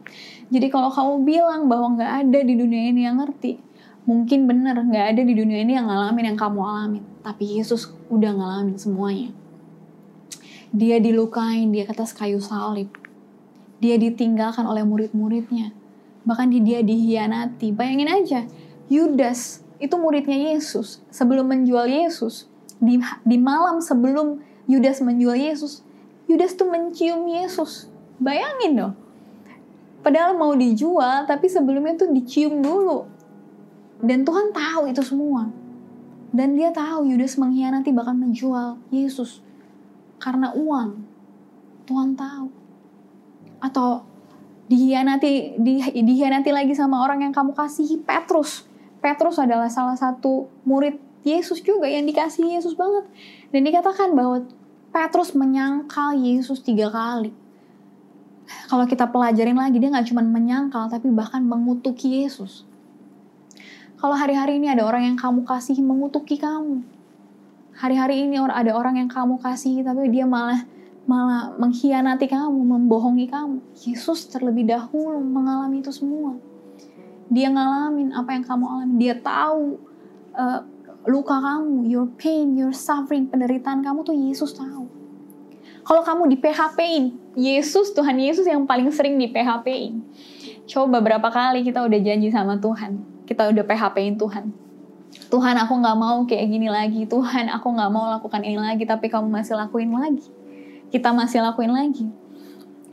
Jadi 0.50 0.66
kalau 0.66 0.90
kamu 0.90 1.22
bilang 1.22 1.70
bahwa 1.70 1.94
nggak 1.94 2.12
ada 2.26 2.40
di 2.42 2.58
dunia 2.58 2.90
ini 2.90 3.06
yang 3.06 3.22
ngerti, 3.22 3.62
mungkin 4.04 4.48
bener 4.48 4.76
nggak 4.80 5.16
ada 5.16 5.22
di 5.24 5.34
dunia 5.36 5.64
ini 5.64 5.76
yang 5.76 5.88
ngalamin 5.88 6.32
yang 6.34 6.38
kamu 6.38 6.60
alamin. 6.60 7.04
Tapi 7.20 7.60
Yesus 7.60 7.92
udah 8.08 8.32
ngalamin 8.36 8.76
semuanya. 8.76 9.30
Dia 10.70 11.02
dilukain 11.02 11.74
di 11.74 11.82
atas 11.82 12.14
kayu 12.14 12.38
salib. 12.38 12.88
Dia 13.80 13.96
ditinggalkan 13.96 14.68
oleh 14.68 14.84
murid-muridnya 14.84 15.80
bahkan 16.24 16.48
dia 16.52 16.84
dihianati. 16.84 17.72
Bayangin 17.72 18.10
aja, 18.10 18.40
Yudas 18.92 19.64
itu 19.80 19.94
muridnya 19.96 20.52
Yesus. 20.52 21.00
Sebelum 21.08 21.48
menjual 21.48 21.88
Yesus, 21.88 22.48
di, 22.80 23.00
di 23.24 23.36
malam 23.40 23.80
sebelum 23.80 24.40
Yudas 24.68 25.00
menjual 25.00 25.36
Yesus, 25.36 25.82
Yudas 26.28 26.54
tuh 26.54 26.68
mencium 26.68 27.26
Yesus. 27.26 27.88
Bayangin 28.20 28.72
dong. 28.76 28.94
Padahal 30.00 30.36
mau 30.36 30.56
dijual, 30.56 31.28
tapi 31.28 31.48
sebelumnya 31.48 31.96
tuh 31.96 32.08
dicium 32.12 32.64
dulu. 32.64 33.04
Dan 34.00 34.24
Tuhan 34.24 34.52
tahu 34.52 34.88
itu 34.88 35.02
semua. 35.04 35.48
Dan 36.30 36.54
dia 36.54 36.70
tahu 36.70 37.10
Yudas 37.10 37.36
mengkhianati 37.36 37.90
bahkan 37.92 38.16
menjual 38.16 38.80
Yesus. 38.88 39.44
Karena 40.16 40.52
uang. 40.56 41.04
Tuhan 41.84 42.14
tahu. 42.16 42.48
Atau 43.60 44.10
dihianati 44.70 45.58
di, 45.58 45.82
dihianati 45.82 46.54
lagi 46.54 46.78
sama 46.78 47.02
orang 47.02 47.26
yang 47.26 47.34
kamu 47.34 47.58
kasihi 47.58 47.98
Petrus 48.06 48.70
Petrus 49.02 49.42
adalah 49.42 49.66
salah 49.66 49.98
satu 49.98 50.46
murid 50.62 50.94
Yesus 51.26 51.58
juga 51.58 51.90
yang 51.90 52.06
dikasihi 52.06 52.54
Yesus 52.54 52.78
banget 52.78 53.10
dan 53.50 53.66
dikatakan 53.66 54.14
bahwa 54.14 54.46
Petrus 54.94 55.34
menyangkal 55.34 56.14
Yesus 56.14 56.62
tiga 56.62 56.86
kali 56.86 57.34
kalau 58.70 58.86
kita 58.86 59.10
pelajarin 59.10 59.58
lagi 59.58 59.82
dia 59.82 59.90
nggak 59.90 60.06
cuma 60.06 60.22
menyangkal 60.22 60.86
tapi 60.86 61.10
bahkan 61.10 61.42
mengutuki 61.42 62.22
Yesus 62.22 62.62
kalau 64.00 64.16
hari-hari 64.16 64.56
ini 64.56 64.72
ada 64.72 64.88
orang 64.88 65.12
yang 65.12 65.16
kamu 65.20 65.44
kasihi 65.44 65.84
mengutuki 65.84 66.40
kamu 66.40 66.80
hari-hari 67.76 68.28
ini 68.28 68.40
ada 68.40 68.72
orang 68.76 69.00
yang 69.00 69.08
kamu 69.08 69.40
kasihi 69.40 69.80
tapi 69.80 70.08
dia 70.12 70.28
malah 70.28 70.64
malah 71.08 71.56
mengkhianati 71.58 72.30
kamu, 72.30 72.54
membohongi 72.54 73.26
kamu. 73.26 73.58
Yesus 73.82 74.30
terlebih 74.30 74.68
dahulu 74.68 75.18
mengalami 75.18 75.82
itu 75.82 75.90
semua. 75.90 76.38
Dia 77.26 77.50
ngalamin 77.50 78.14
apa 78.14 78.30
yang 78.30 78.46
kamu 78.46 78.64
alami. 78.66 78.94
Dia 79.02 79.14
tahu 79.18 79.78
uh, 80.38 80.60
luka 81.10 81.34
kamu, 81.34 81.90
your 81.90 82.06
pain, 82.14 82.54
your 82.54 82.70
suffering, 82.70 83.26
penderitaan 83.26 83.82
kamu 83.82 84.06
tuh 84.06 84.14
Yesus 84.14 84.54
tahu. 84.54 84.86
Kalau 85.80 86.02
kamu 86.06 86.30
di 86.30 86.36
PHP-in, 86.38 87.34
Yesus, 87.34 87.90
Tuhan 87.96 88.20
Yesus 88.20 88.46
yang 88.46 88.62
paling 88.68 88.92
sering 88.94 89.18
di 89.18 89.26
PHP-in. 89.32 90.04
Coba 90.70 91.02
berapa 91.02 91.26
kali 91.32 91.66
kita 91.66 91.82
udah 91.82 91.98
janji 91.98 92.30
sama 92.30 92.60
Tuhan. 92.62 93.02
Kita 93.30 93.46
udah 93.46 93.62
PHP-in 93.62 94.18
Tuhan. 94.18 94.50
Tuhan 95.30 95.54
aku 95.62 95.78
gak 95.78 95.98
mau 95.98 96.26
kayak 96.26 96.50
gini 96.50 96.66
lagi. 96.66 97.06
Tuhan 97.06 97.46
aku 97.46 97.70
gak 97.78 97.90
mau 97.94 98.10
lakukan 98.10 98.42
ini 98.42 98.58
lagi. 98.58 98.82
Tapi 98.82 99.06
kamu 99.06 99.30
masih 99.30 99.54
lakuin 99.54 99.94
lagi 99.94 100.26
kita 100.90 101.14
masih 101.14 101.40
lakuin 101.40 101.72
lagi. 101.72 102.06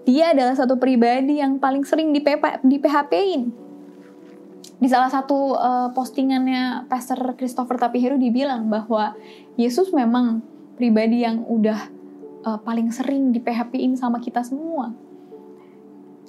Dia 0.08 0.32
adalah 0.32 0.56
satu 0.56 0.80
pribadi 0.80 1.44
yang 1.44 1.60
paling 1.60 1.84
sering 1.84 2.16
di, 2.16 2.24
di 2.64 2.78
PHP-in. 2.80 3.52
Di 4.78 4.88
salah 4.88 5.10
satu 5.10 5.58
uh, 5.58 5.90
postingannya 5.92 6.86
Pastor 6.88 7.18
Christopher 7.36 7.82
Tapiheru 7.82 8.16
dibilang 8.16 8.70
bahwa 8.70 9.18
Yesus 9.58 9.90
memang 9.92 10.46
pribadi 10.78 11.26
yang 11.26 11.44
udah 11.44 11.90
uh, 12.46 12.62
paling 12.62 12.94
sering 12.94 13.34
di 13.34 13.42
PHP-in 13.42 13.98
sama 13.98 14.22
kita 14.22 14.46
semua. 14.46 14.94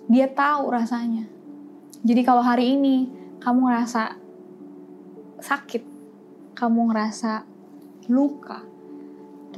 Dia 0.08 0.26
tahu 0.32 0.72
rasanya. 0.72 1.28
Jadi 2.02 2.24
kalau 2.24 2.40
hari 2.40 2.74
ini 2.80 3.12
kamu 3.38 3.58
ngerasa 3.70 4.02
sakit, 5.38 5.82
kamu 6.58 6.90
ngerasa 6.90 7.46
luka, 8.10 8.66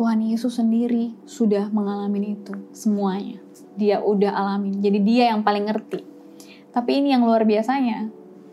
Tuhan 0.00 0.22
Yesus 0.22 0.56
sendiri 0.56 1.12
sudah 1.28 1.68
mengalami 1.68 2.38
itu 2.38 2.54
semuanya. 2.72 3.36
Dia 3.76 4.00
udah 4.00 4.32
alamin. 4.32 4.78
Jadi 4.80 4.98
dia 5.02 5.34
yang 5.34 5.44
paling 5.44 5.68
ngerti. 5.68 6.00
Tapi 6.70 7.02
ini 7.02 7.10
yang 7.12 7.26
luar 7.26 7.42
biasanya, 7.42 8.08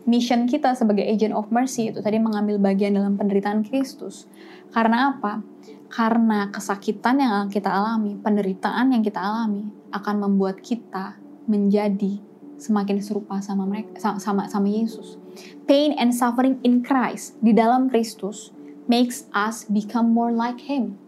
mission 0.08 0.44
kita 0.44 0.74
sebagai 0.74 1.06
agent 1.06 1.32
of 1.32 1.48
mercy 1.48 1.88
itu 1.88 2.02
tadi 2.02 2.18
mengambil 2.18 2.58
bagian 2.58 2.96
dalam 2.98 3.14
penderitaan 3.14 3.62
Kristus. 3.62 4.26
Karena 4.74 5.14
apa? 5.14 5.40
Karena 5.88 6.52
kesakitan 6.52 7.22
yang 7.22 7.48
kita 7.48 7.70
alami, 7.70 8.18
penderitaan 8.18 8.92
yang 8.92 9.00
kita 9.00 9.22
alami 9.22 9.68
akan 9.94 10.16
membuat 10.20 10.60
kita 10.60 11.16
menjadi 11.48 12.20
semakin 12.58 12.98
serupa 13.00 13.38
sama 13.40 13.64
mereka 13.64 14.18
sama 14.18 14.50
sama 14.50 14.68
Yesus. 14.68 15.16
Pain 15.64 15.94
and 15.94 16.10
suffering 16.12 16.58
in 16.66 16.82
Christ 16.82 17.38
di 17.38 17.54
dalam 17.54 17.86
Kristus 17.88 18.50
makes 18.90 19.30
us 19.30 19.64
become 19.70 20.10
more 20.10 20.34
like 20.34 20.66
him 20.66 20.98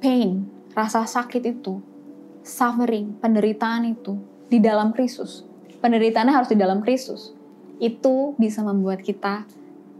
pain, 0.00 0.48
rasa 0.72 1.04
sakit 1.04 1.44
itu, 1.44 1.78
suffering, 2.40 3.20
penderitaan 3.20 3.84
itu 3.92 4.16
di 4.48 4.58
dalam 4.58 4.96
Kristus. 4.96 5.44
Penderitaannya 5.78 6.32
harus 6.32 6.50
di 6.50 6.58
dalam 6.58 6.80
Kristus. 6.80 7.36
Itu 7.78 8.34
bisa 8.40 8.64
membuat 8.64 9.04
kita 9.04 9.44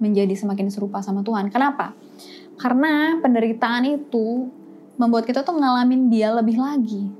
menjadi 0.00 0.32
semakin 0.32 0.72
serupa 0.72 1.04
sama 1.04 1.20
Tuhan. 1.20 1.52
Kenapa? 1.52 1.92
Karena 2.56 3.20
penderitaan 3.20 3.84
itu 3.88 4.48
membuat 4.96 5.28
kita 5.28 5.44
tuh 5.44 5.56
ngalamin 5.56 6.08
dia 6.12 6.32
lebih 6.32 6.60
lagi. 6.60 7.19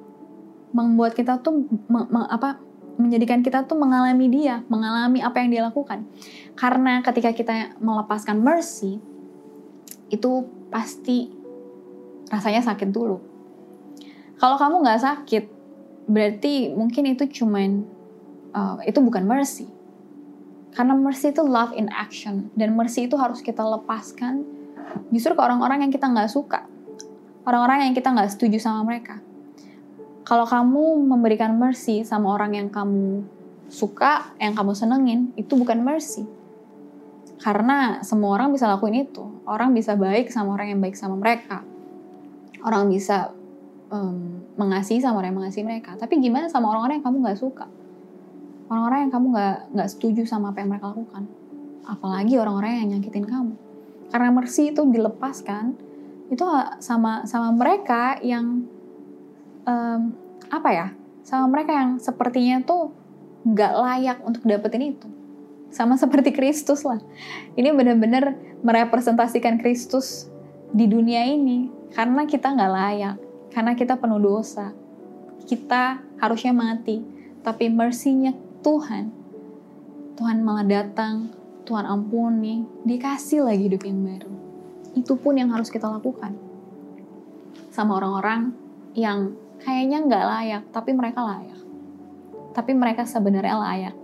Membuat 0.70 1.18
kita 1.18 1.42
tuh 1.42 1.66
me, 1.90 2.06
me, 2.06 2.20
apa 2.30 2.60
menjadikan 3.00 3.40
kita 3.40 3.64
tuh 3.64 3.80
mengalami 3.80 4.28
dia, 4.28 4.60
mengalami 4.68 5.24
apa 5.24 5.40
yang 5.40 5.48
dia 5.48 5.62
lakukan. 5.64 6.04
Karena 6.52 7.00
ketika 7.00 7.32
kita 7.32 7.80
melepaskan 7.80 8.44
mercy, 8.44 9.00
itu 10.12 10.30
pasti 10.68 11.32
rasanya 12.28 12.60
sakit 12.60 12.92
dulu. 12.92 13.18
Kalau 14.36 14.56
kamu 14.60 14.84
nggak 14.84 15.00
sakit, 15.00 15.44
berarti 16.06 16.72
mungkin 16.76 17.12
itu 17.12 17.24
cuman 17.42 17.84
uh, 18.52 18.78
itu 18.84 19.00
bukan 19.00 19.24
mercy. 19.24 19.66
Karena 20.70 20.94
mercy 20.94 21.34
itu 21.34 21.42
love 21.42 21.74
in 21.74 21.90
action 21.90 22.54
dan 22.54 22.78
mercy 22.78 23.10
itu 23.10 23.18
harus 23.18 23.42
kita 23.42 23.58
lepaskan 23.58 24.46
justru 25.10 25.34
ke 25.34 25.42
orang-orang 25.42 25.82
yang 25.82 25.92
kita 25.92 26.06
nggak 26.06 26.30
suka, 26.30 26.62
orang-orang 27.42 27.90
yang 27.90 27.94
kita 27.94 28.14
nggak 28.14 28.30
setuju 28.30 28.62
sama 28.62 28.86
mereka. 28.86 29.18
Kalau 30.24 30.44
kamu 30.44 31.08
memberikan 31.08 31.56
mercy 31.56 32.04
sama 32.04 32.36
orang 32.36 32.54
yang 32.54 32.68
kamu 32.68 33.24
suka, 33.70 34.34
yang 34.36 34.52
kamu 34.52 34.76
senengin, 34.76 35.20
itu 35.38 35.56
bukan 35.56 35.80
mercy. 35.80 36.28
Karena 37.40 38.04
semua 38.04 38.36
orang 38.36 38.52
bisa 38.52 38.68
lakuin 38.68 39.08
itu. 39.08 39.24
Orang 39.48 39.72
bisa 39.72 39.96
baik 39.96 40.28
sama 40.28 40.54
orang 40.60 40.76
yang 40.76 40.80
baik 40.84 40.92
sama 40.92 41.16
mereka. 41.16 41.64
Orang 42.60 42.92
bisa 42.92 43.32
um, 43.88 44.44
mengasihi 44.60 45.00
sama 45.00 45.24
orang 45.24 45.32
yang 45.32 45.40
mengasihi 45.40 45.64
mereka. 45.64 45.96
Tapi 45.96 46.20
gimana 46.20 46.52
sama 46.52 46.68
orang-orang 46.68 47.00
yang 47.00 47.06
kamu 47.08 47.16
nggak 47.24 47.40
suka? 47.40 47.66
Orang-orang 48.68 49.08
yang 49.08 49.12
kamu 49.12 49.26
nggak 49.32 49.56
nggak 49.72 49.88
setuju 49.88 50.22
sama 50.28 50.52
apa 50.52 50.60
yang 50.60 50.70
mereka 50.76 50.92
lakukan. 50.92 51.24
Apalagi 51.88 52.34
orang-orang 52.36 52.84
yang 52.84 52.88
nyakitin 53.00 53.24
kamu. 53.24 53.54
Karena 54.12 54.28
mercy 54.30 54.70
itu 54.70 54.84
dilepaskan 54.84 55.74
itu 56.30 56.46
sama 56.78 57.26
sama 57.26 57.50
mereka 57.50 58.22
yang 58.22 58.62
um, 59.66 60.14
apa 60.50 60.70
ya 60.72 60.86
sama 61.24 61.46
mereka 61.50 61.72
yang 61.76 61.90
sepertinya 62.00 62.62
tuh 62.64 62.92
nggak 63.44 63.72
layak 63.76 64.18
untuk 64.24 64.44
dapetin 64.44 64.96
itu 64.96 65.08
sama 65.70 65.94
seperti 65.96 66.34
Kristus 66.34 66.82
lah 66.82 66.98
ini 67.54 67.70
benar-benar 67.70 68.36
merepresentasikan 68.60 69.62
Kristus 69.62 70.28
di 70.70 70.86
dunia 70.86 71.26
ini 71.26 71.80
karena 71.90 72.22
kita 72.22 72.54
nggak 72.54 72.72
layak, 72.72 73.16
karena 73.50 73.72
kita 73.74 73.98
penuh 73.98 74.22
dosa, 74.22 74.70
kita 75.46 75.98
harusnya 76.22 76.54
mati. 76.54 77.02
Tapi 77.40 77.72
mercy-nya 77.72 78.36
Tuhan, 78.60 79.10
Tuhan 80.14 80.38
malah 80.44 80.66
datang, 80.68 81.32
Tuhan 81.66 81.88
ampuni, 81.88 82.62
dikasih 82.84 83.48
lagi 83.48 83.66
hidup 83.66 83.82
yang 83.82 84.00
baru. 84.06 84.32
Itu 84.94 85.16
pun 85.18 85.40
yang 85.40 85.50
harus 85.50 85.72
kita 85.72 85.88
lakukan. 85.88 86.36
Sama 87.72 87.96
orang-orang 87.98 88.52
yang 88.92 89.34
kayaknya 89.60 89.98
nggak 90.04 90.24
layak, 90.24 90.62
tapi 90.72 90.90
mereka 90.96 91.20
layak. 91.22 91.60
Tapi 92.56 92.72
mereka 92.74 93.06
sebenarnya 93.06 93.56
layak. 93.56 93.96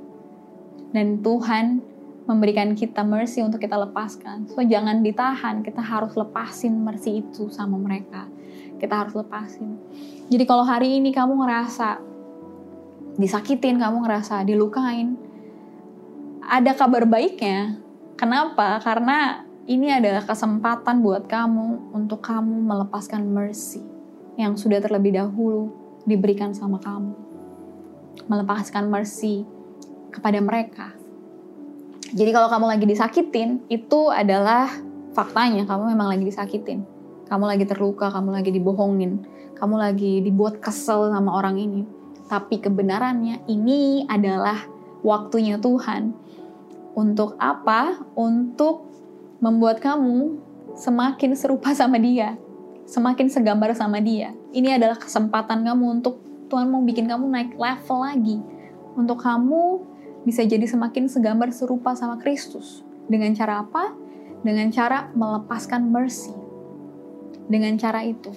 Dan 0.92 1.20
Tuhan 1.24 1.82
memberikan 2.28 2.74
kita 2.74 3.02
mercy 3.02 3.42
untuk 3.42 3.62
kita 3.62 3.74
lepaskan. 3.74 4.50
So 4.50 4.62
jangan 4.62 5.00
ditahan, 5.02 5.62
kita 5.62 5.82
harus 5.82 6.14
lepasin 6.14 6.74
mercy 6.82 7.24
itu 7.24 7.48
sama 7.50 7.78
mereka. 7.78 8.28
Kita 8.76 9.06
harus 9.06 9.14
lepasin. 9.16 9.78
Jadi 10.28 10.44
kalau 10.44 10.66
hari 10.66 11.00
ini 11.00 11.14
kamu 11.14 11.38
ngerasa 11.38 12.02
disakitin, 13.16 13.80
kamu 13.80 14.04
ngerasa 14.04 14.44
dilukain, 14.44 15.16
ada 16.44 16.74
kabar 16.76 17.08
baiknya. 17.08 17.78
Kenapa? 18.18 18.82
Karena 18.82 19.46
ini 19.66 19.90
adalah 19.90 20.22
kesempatan 20.22 21.02
buat 21.02 21.26
kamu 21.26 21.94
untuk 21.94 22.22
kamu 22.22 22.62
melepaskan 22.62 23.26
mercy 23.26 23.95
yang 24.36 24.54
sudah 24.54 24.78
terlebih 24.80 25.16
dahulu 25.16 25.72
diberikan 26.04 26.52
sama 26.52 26.78
kamu. 26.80 27.12
Melepaskan 28.28 28.88
mercy 28.88 29.44
kepada 30.12 30.40
mereka. 30.40 30.92
Jadi 32.14 32.30
kalau 32.30 32.46
kamu 32.48 32.66
lagi 32.70 32.86
disakitin, 32.86 33.66
itu 33.66 34.08
adalah 34.08 34.70
faktanya 35.12 35.66
kamu 35.66 35.96
memang 35.96 36.14
lagi 36.14 36.24
disakitin. 36.24 36.86
Kamu 37.26 37.44
lagi 37.44 37.66
terluka, 37.66 38.12
kamu 38.14 38.38
lagi 38.38 38.54
dibohongin, 38.54 39.26
kamu 39.58 39.74
lagi 39.74 40.22
dibuat 40.22 40.62
kesel 40.62 41.10
sama 41.10 41.34
orang 41.34 41.58
ini. 41.58 41.82
Tapi 42.30 42.62
kebenarannya 42.62 43.42
ini 43.50 44.06
adalah 44.06 44.62
waktunya 45.02 45.58
Tuhan 45.58 46.14
untuk 46.94 47.34
apa? 47.42 48.06
Untuk 48.14 48.86
membuat 49.42 49.82
kamu 49.82 50.38
semakin 50.78 51.34
serupa 51.34 51.74
sama 51.74 51.98
dia, 51.98 52.38
semakin 52.86 53.26
segambar 53.26 53.74
sama 53.74 53.98
dia. 53.98 54.32
Ini 54.54 54.78
adalah 54.78 54.96
kesempatan 54.96 55.66
kamu 55.66 56.00
untuk 56.00 56.22
Tuhan 56.46 56.70
mau 56.70 56.80
bikin 56.86 57.10
kamu 57.10 57.26
naik 57.26 57.50
level 57.58 57.98
lagi. 58.00 58.38
Untuk 58.94 59.20
kamu 59.20 59.82
bisa 60.22 60.46
jadi 60.46 60.64
semakin 60.64 61.10
segambar 61.10 61.50
serupa 61.50 61.92
sama 61.98 62.16
Kristus. 62.22 62.86
Dengan 63.10 63.34
cara 63.34 63.66
apa? 63.66 63.92
Dengan 64.46 64.70
cara 64.70 65.10
melepaskan 65.12 65.90
mercy. 65.90 66.32
Dengan 67.50 67.74
cara 67.76 68.06
itu. 68.06 68.30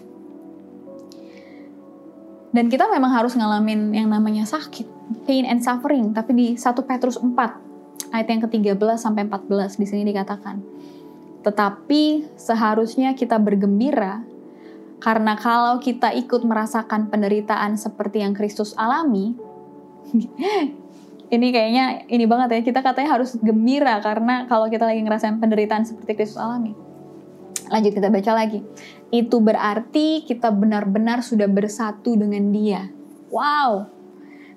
Dan 2.49 2.65
kita 2.65 2.89
memang 2.89 3.13
harus 3.13 3.37
ngalamin 3.37 3.93
yang 3.93 4.09
namanya 4.09 4.41
sakit, 4.41 4.89
pain 5.29 5.45
and 5.45 5.61
suffering. 5.61 6.17
Tapi 6.17 6.31
di 6.33 6.47
1 6.57 6.65
Petrus 6.81 7.21
4 7.21 7.69
ayat 8.09 8.25
yang 8.25 8.41
ke-13 8.49 8.97
sampai 8.97 9.29
14 9.29 9.77
di 9.77 9.85
sini 9.85 10.01
dikatakan. 10.09 10.57
Tetapi 11.45 12.35
seharusnya 12.35 13.13
kita 13.13 13.37
bergembira 13.37 14.25
karena 14.99 15.39
kalau 15.39 15.79
kita 15.79 16.11
ikut 16.11 16.43
merasakan 16.43 17.07
penderitaan 17.07 17.79
seperti 17.79 18.19
yang 18.19 18.35
Kristus 18.35 18.75
alami, 18.75 19.31
ini 21.35 21.47
kayaknya 21.55 22.03
ini 22.11 22.27
banget 22.27 22.59
ya, 22.59 22.61
kita 22.67 22.79
katanya 22.83 23.15
harus 23.15 23.39
gembira 23.39 24.03
karena 24.03 24.43
kalau 24.51 24.67
kita 24.67 24.83
lagi 24.83 24.99
ngerasain 24.99 25.39
penderitaan 25.39 25.87
seperti 25.87 26.19
Kristus 26.19 26.39
alami. 26.39 26.75
Lanjut 27.69 27.95
kita 27.95 28.09
baca 28.11 28.31
lagi. 28.33 28.59
Itu 29.13 29.39
berarti 29.39 30.27
kita 30.27 30.51
benar-benar 30.51 31.23
sudah 31.23 31.47
bersatu 31.47 32.17
dengan 32.17 32.49
dia. 32.51 32.89
Wow, 33.29 33.87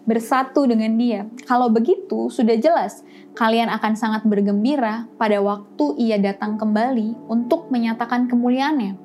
bersatu 0.09 0.67
dengan 0.67 0.97
dia. 0.99 1.29
Kalau 1.47 1.71
begitu, 1.71 2.33
sudah 2.33 2.59
jelas 2.59 3.07
kalian 3.39 3.71
akan 3.71 3.95
sangat 3.95 4.23
bergembira 4.27 5.07
pada 5.21 5.39
waktu 5.39 5.97
ia 6.01 6.19
datang 6.19 6.59
kembali 6.59 7.31
untuk 7.31 7.71
menyatakan 7.71 8.27
kemuliaannya. 8.27 9.02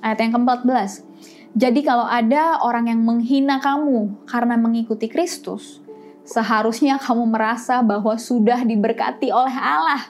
Ayat 0.00 0.18
yang 0.24 0.32
ke-14. 0.36 1.04
Jadi 1.50 1.80
kalau 1.82 2.06
ada 2.06 2.62
orang 2.62 2.88
yang 2.88 3.00
menghina 3.02 3.58
kamu 3.58 4.24
karena 4.24 4.54
mengikuti 4.54 5.10
Kristus, 5.10 5.82
seharusnya 6.22 6.96
kamu 6.96 7.26
merasa 7.26 7.82
bahwa 7.82 8.14
sudah 8.16 8.62
diberkati 8.62 9.34
oleh 9.34 9.54
Allah. 9.54 10.08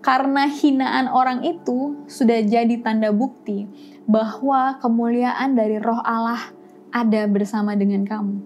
Karena 0.00 0.48
hinaan 0.48 1.12
orang 1.12 1.44
itu 1.44 2.08
sudah 2.08 2.40
jadi 2.40 2.80
tanda 2.80 3.12
bukti 3.12 3.68
bahwa 4.08 4.80
kemuliaan 4.80 5.52
dari 5.52 5.76
roh 5.76 6.00
Allah 6.00 6.54
ada 6.88 7.28
bersama 7.28 7.76
dengan 7.76 8.08
kamu. 8.08 8.36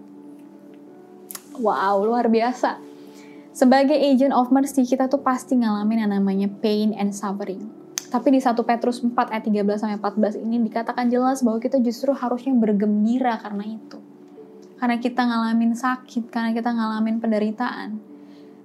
Wow, 1.63 2.03
luar 2.03 2.27
biasa. 2.27 2.83
Sebagai 3.55 3.95
agent 3.95 4.35
of 4.35 4.51
mercy, 4.51 4.83
kita 4.83 5.07
tuh 5.07 5.23
pasti 5.23 5.55
ngalamin 5.55 6.03
yang 6.03 6.11
namanya 6.11 6.51
pain 6.59 6.91
and 6.91 7.15
suffering. 7.15 7.74
Tapi 8.09 8.27
di 8.33 8.39
1 8.39 8.55
Petrus 8.63 9.01
4 9.01 9.11
ayat 9.33 9.43
13 9.43 9.81
sampai 9.81 9.97
14 9.97 10.43
ini 10.45 10.61
dikatakan 10.69 11.09
jelas 11.09 11.41
bahwa 11.41 11.59
kita 11.61 11.81
justru 11.81 12.13
harusnya 12.13 12.53
bergembira 12.53 13.37
karena 13.41 13.65
itu. 13.65 13.97
Karena 14.75 14.99
kita 14.99 15.21
ngalamin 15.23 15.71
sakit, 15.73 16.27
karena 16.29 16.51
kita 16.51 16.69
ngalamin 16.75 17.17
penderitaan. 17.23 17.89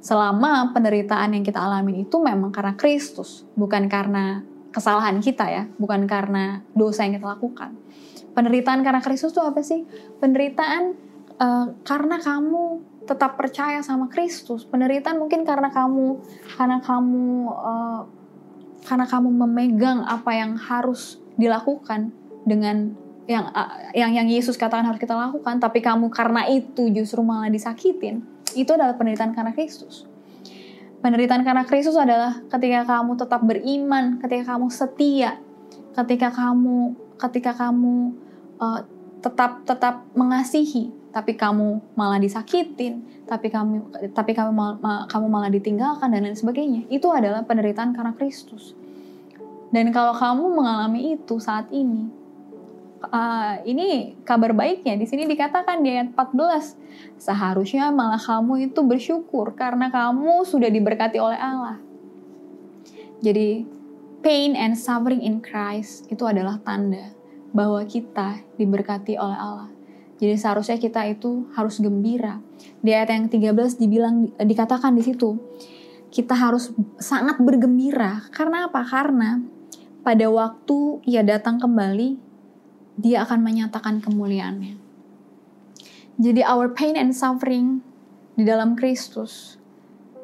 Selama 0.00 0.72
penderitaan 0.72 1.37
yang 1.37 1.44
kita 1.44 1.61
alamin 1.61 2.09
itu 2.09 2.16
memang 2.18 2.50
karena 2.50 2.74
Kristus, 2.74 3.44
bukan 3.53 3.87
karena 3.87 4.42
kesalahan 4.72 5.20
kita 5.20 5.46
ya, 5.50 5.62
bukan 5.76 6.09
karena 6.09 6.64
dosa 6.72 7.05
yang 7.05 7.20
kita 7.20 7.37
lakukan. 7.37 7.76
Penderitaan 8.33 8.81
karena 8.81 9.03
Kristus 9.03 9.35
itu 9.35 9.42
apa 9.42 9.61
sih? 9.61 9.85
Penderitaan 10.22 10.94
uh, 11.37 11.66
karena 11.83 12.16
kamu 12.22 12.62
tetap 13.05 13.35
percaya 13.35 13.83
sama 13.83 14.07
Kristus. 14.07 14.62
Penderitaan 14.68 15.18
mungkin 15.18 15.42
karena 15.42 15.68
kamu 15.74 16.22
karena 16.55 16.79
kamu 16.79 17.26
uh, 17.50 18.03
karena 18.85 19.07
kamu 19.09 19.29
memegang 19.29 20.05
apa 20.05 20.31
yang 20.37 20.57
harus 20.57 21.21
dilakukan 21.37 22.12
dengan 22.45 22.97
yang 23.31 23.47
yang 23.95 24.11
yang 24.11 24.27
Yesus 24.27 24.59
katakan 24.59 24.83
harus 24.83 24.99
kita 24.99 25.14
lakukan, 25.14 25.62
tapi 25.62 25.79
kamu 25.79 26.11
karena 26.11 26.51
itu 26.51 26.90
justru 26.90 27.23
malah 27.23 27.47
disakitin. 27.47 28.27
Itu 28.59 28.75
adalah 28.75 28.99
penderitaan 28.99 29.31
karena 29.31 29.55
Kristus. 29.55 30.09
Penderitaan 31.01 31.47
karena 31.47 31.62
Kristus 31.64 31.95
adalah 31.95 32.43
ketika 32.51 32.85
kamu 32.85 33.16
tetap 33.16 33.40
beriman, 33.47 34.19
ketika 34.19 34.57
kamu 34.57 34.66
setia, 34.69 35.38
ketika 35.95 36.35
kamu 36.35 36.99
ketika 37.16 37.53
kamu 37.55 38.19
uh, 38.59 38.83
tetap 39.23 39.62
tetap 39.62 40.03
mengasihi, 40.19 40.90
tapi 41.11 41.35
kamu 41.35 41.99
malah 41.99 42.23
disakitin, 42.23 43.27
tapi 43.27 43.51
kamu 43.51 43.90
tapi 44.14 44.31
kamu 44.35 44.51
mal, 44.55 44.79
ma, 44.79 45.07
kamu 45.11 45.27
malah 45.27 45.51
ditinggalkan 45.51 46.11
dan 46.14 46.23
lain 46.23 46.38
sebagainya. 46.38 46.87
Itu 46.87 47.11
adalah 47.11 47.42
penderitaan 47.42 47.94
karena 47.94 48.14
Kristus. 48.14 48.79
Dan 49.70 49.90
kalau 49.94 50.14
kamu 50.14 50.44
mengalami 50.55 51.14
itu 51.14 51.38
saat 51.38 51.70
ini, 51.70 52.11
uh, 53.07 53.62
ini 53.62 54.18
kabar 54.27 54.51
baiknya 54.55 54.99
di 54.99 55.07
sini 55.07 55.27
dikatakan 55.27 55.83
di 55.83 55.94
ayat 55.94 56.14
14, 56.14 56.75
seharusnya 57.18 57.90
malah 57.94 58.18
kamu 58.18 58.70
itu 58.70 58.81
bersyukur 58.83 59.55
karena 59.55 59.90
kamu 59.90 60.42
sudah 60.46 60.70
diberkati 60.70 61.18
oleh 61.23 61.38
Allah. 61.38 61.79
Jadi 63.23 63.66
pain 64.23 64.59
and 64.59 64.79
suffering 64.79 65.23
in 65.23 65.42
Christ 65.42 66.07
itu 66.11 66.23
adalah 66.27 66.59
tanda 66.62 67.14
bahwa 67.51 67.83
kita 67.83 68.42
diberkati 68.59 69.18
oleh 69.18 69.38
Allah 69.38 69.80
jadi 70.21 70.37
seharusnya 70.37 70.77
kita 70.77 71.09
itu 71.09 71.49
harus 71.57 71.81
gembira. 71.81 72.45
Di 72.85 72.93
ayat 72.93 73.09
yang 73.09 73.33
13 73.33 73.81
dibilang 73.81 74.29
dikatakan 74.37 74.93
di 74.93 75.01
situ, 75.01 75.41
kita 76.13 76.37
harus 76.37 76.77
sangat 77.01 77.41
bergembira. 77.41 78.29
Karena 78.29 78.69
apa? 78.69 78.85
Karena 78.85 79.41
pada 80.05 80.29
waktu 80.29 81.01
ia 81.09 81.25
datang 81.25 81.57
kembali, 81.57 82.21
dia 83.01 83.25
akan 83.25 83.41
menyatakan 83.41 84.05
kemuliaannya. 84.05 84.77
Jadi 86.21 86.45
our 86.45 86.69
pain 86.77 87.01
and 87.01 87.17
suffering 87.17 87.81
di 88.37 88.45
dalam 88.45 88.77
Kristus 88.77 89.57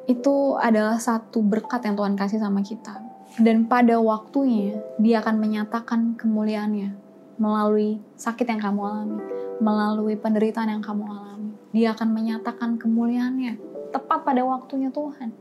itu 0.05 0.61
adalah 0.61 1.01
satu 1.01 1.41
berkat 1.41 1.89
yang 1.89 1.97
Tuhan 1.97 2.21
kasih 2.21 2.45
sama 2.45 2.61
kita. 2.61 3.01
Dan 3.41 3.65
pada 3.65 3.97
waktunya 3.97 4.77
dia 5.01 5.25
akan 5.25 5.41
menyatakan 5.41 6.21
kemuliaannya 6.21 6.93
melalui 7.41 7.97
sakit 8.21 8.45
yang 8.45 8.61
kamu 8.61 8.81
alami 8.81 9.36
melalui 9.59 10.17
penderitaan 10.17 10.69
yang 10.69 10.85
kamu 10.85 11.05
alami. 11.09 11.53
Dia 11.73 11.93
akan 11.93 12.09
menyatakan 12.13 12.81
kemuliaannya 12.81 13.61
tepat 13.93 14.25
pada 14.25 14.43
waktunya 14.45 14.93
Tuhan. 14.93 15.33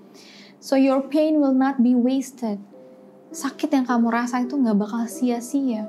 So 0.59 0.79
your 0.79 1.05
pain 1.05 1.37
will 1.39 1.55
not 1.55 1.83
be 1.83 1.93
wasted. 1.93 2.57
Sakit 3.35 3.71
yang 3.71 3.85
kamu 3.85 4.07
rasa 4.09 4.41
itu 4.43 4.55
nggak 4.55 4.77
bakal 4.79 5.03
sia-sia. 5.11 5.85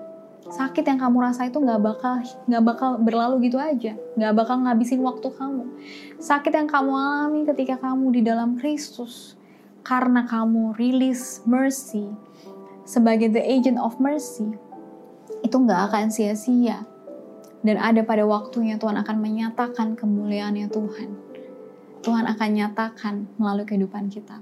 Sakit 0.47 0.87
yang 0.87 0.99
kamu 1.03 1.27
rasa 1.27 1.51
itu 1.51 1.59
nggak 1.59 1.83
bakal 1.83 2.23
nggak 2.47 2.62
bakal 2.62 2.91
berlalu 3.03 3.51
gitu 3.51 3.59
aja, 3.59 3.99
nggak 4.15 4.35
bakal 4.35 4.62
ngabisin 4.62 5.03
waktu 5.03 5.27
kamu. 5.35 5.67
Sakit 6.23 6.55
yang 6.55 6.71
kamu 6.71 6.93
alami 6.95 7.41
ketika 7.51 7.83
kamu 7.83 8.15
di 8.15 8.21
dalam 8.23 8.55
Kristus, 8.55 9.35
karena 9.83 10.23
kamu 10.27 10.79
release 10.79 11.43
mercy 11.47 12.07
sebagai 12.87 13.35
the 13.35 13.43
agent 13.43 13.79
of 13.83 13.99
mercy, 13.99 14.55
itu 15.43 15.57
nggak 15.59 15.91
akan 15.91 16.15
sia-sia 16.15 16.87
Dan 17.67 17.83
ada 17.83 18.07
pada 18.07 18.23
waktunya 18.23 18.79
Tuhan 18.79 18.95
akan 19.03 19.17
menyatakan 19.19 19.99
kemuliaannya 19.99 20.71
Tuhan. 20.71 21.11
Tuhan 22.07 22.23
akan 22.31 22.49
nyatakan 22.55 23.15
melalui 23.43 23.67
kehidupan 23.67 24.07
kita. 24.07 24.39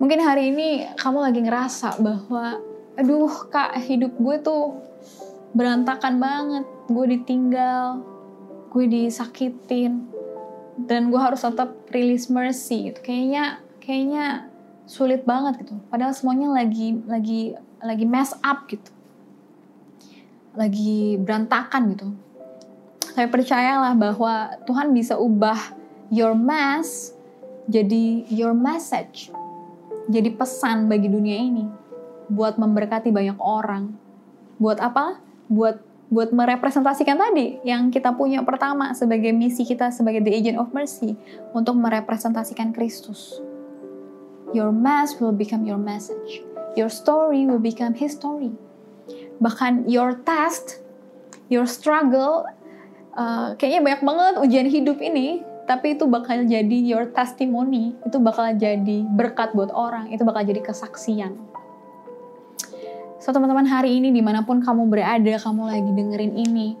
Mungkin 0.00 0.24
hari 0.24 0.56
ini 0.56 0.88
kamu 0.96 1.20
lagi 1.20 1.44
ngerasa 1.44 2.00
bahwa, 2.00 2.64
aduh 2.96 3.28
kak 3.52 3.76
hidup 3.84 4.16
gue 4.16 4.36
tuh 4.40 4.80
berantakan 5.52 6.16
banget. 6.16 6.64
Gue 6.88 7.12
ditinggal, 7.12 8.00
gue 8.72 8.88
disakitin, 8.88 10.08
dan 10.80 11.12
gue 11.12 11.20
harus 11.20 11.44
tetap 11.44 11.76
release 11.92 12.32
mercy 12.32 12.88
gitu. 12.88 13.04
Kayaknya, 13.04 13.60
kayaknya 13.84 14.48
sulit 14.88 15.28
banget 15.28 15.60
gitu. 15.60 15.76
Padahal 15.92 16.16
semuanya 16.16 16.56
lagi 16.56 17.04
lagi 17.04 17.52
lagi 17.84 18.06
mess 18.08 18.32
up 18.40 18.64
gitu 18.72 19.01
lagi 20.52 21.16
berantakan 21.16 21.96
gitu. 21.96 22.08
Saya 23.12 23.28
percayalah 23.28 23.92
bahwa 23.92 24.56
Tuhan 24.64 24.92
bisa 24.96 25.20
ubah 25.20 25.76
your 26.08 26.32
mess 26.32 27.12
jadi 27.68 28.26
your 28.28 28.56
message. 28.56 29.32
Jadi 30.10 30.34
pesan 30.34 30.90
bagi 30.90 31.06
dunia 31.06 31.38
ini 31.38 31.64
buat 32.26 32.58
memberkati 32.58 33.12
banyak 33.12 33.38
orang. 33.38 33.94
Buat 34.58 34.78
apa? 34.82 35.20
Buat 35.46 35.80
buat 36.12 36.28
merepresentasikan 36.28 37.16
tadi 37.16 37.56
yang 37.64 37.88
kita 37.88 38.12
punya 38.12 38.44
pertama 38.44 38.92
sebagai 38.92 39.32
misi 39.32 39.64
kita 39.64 39.88
sebagai 39.88 40.20
the 40.20 40.28
agent 40.28 40.60
of 40.60 40.68
mercy 40.76 41.16
untuk 41.56 41.72
merepresentasikan 41.80 42.76
Kristus. 42.76 43.40
Your 44.52 44.68
mess 44.68 45.16
will 45.16 45.32
become 45.32 45.64
your 45.64 45.80
message. 45.80 46.44
Your 46.76 46.92
story 46.92 47.48
will 47.48 47.60
become 47.60 47.96
his 47.96 48.12
story 48.12 48.52
bahkan 49.42 49.82
your 49.90 50.14
test, 50.22 50.78
your 51.50 51.66
struggle, 51.66 52.46
uh, 53.18 53.58
kayaknya 53.58 53.82
banyak 53.82 54.02
banget 54.06 54.34
ujian 54.38 54.68
hidup 54.70 55.02
ini, 55.02 55.42
tapi 55.66 55.98
itu 55.98 56.06
bakal 56.06 56.46
jadi 56.46 56.78
your 56.78 57.10
testimony, 57.10 57.98
itu 58.06 58.22
bakal 58.22 58.54
jadi 58.54 59.02
berkat 59.18 59.50
buat 59.52 59.74
orang, 59.74 60.14
itu 60.14 60.22
bakal 60.22 60.46
jadi 60.46 60.62
kesaksian. 60.62 61.34
So 63.18 63.30
teman-teman 63.30 63.66
hari 63.66 63.98
ini 63.98 64.14
di 64.14 64.22
mana 64.22 64.46
pun 64.46 64.62
kamu 64.62 64.86
berada, 64.86 65.34
kamu 65.38 65.62
lagi 65.66 65.90
dengerin 65.90 66.34
ini, 66.38 66.74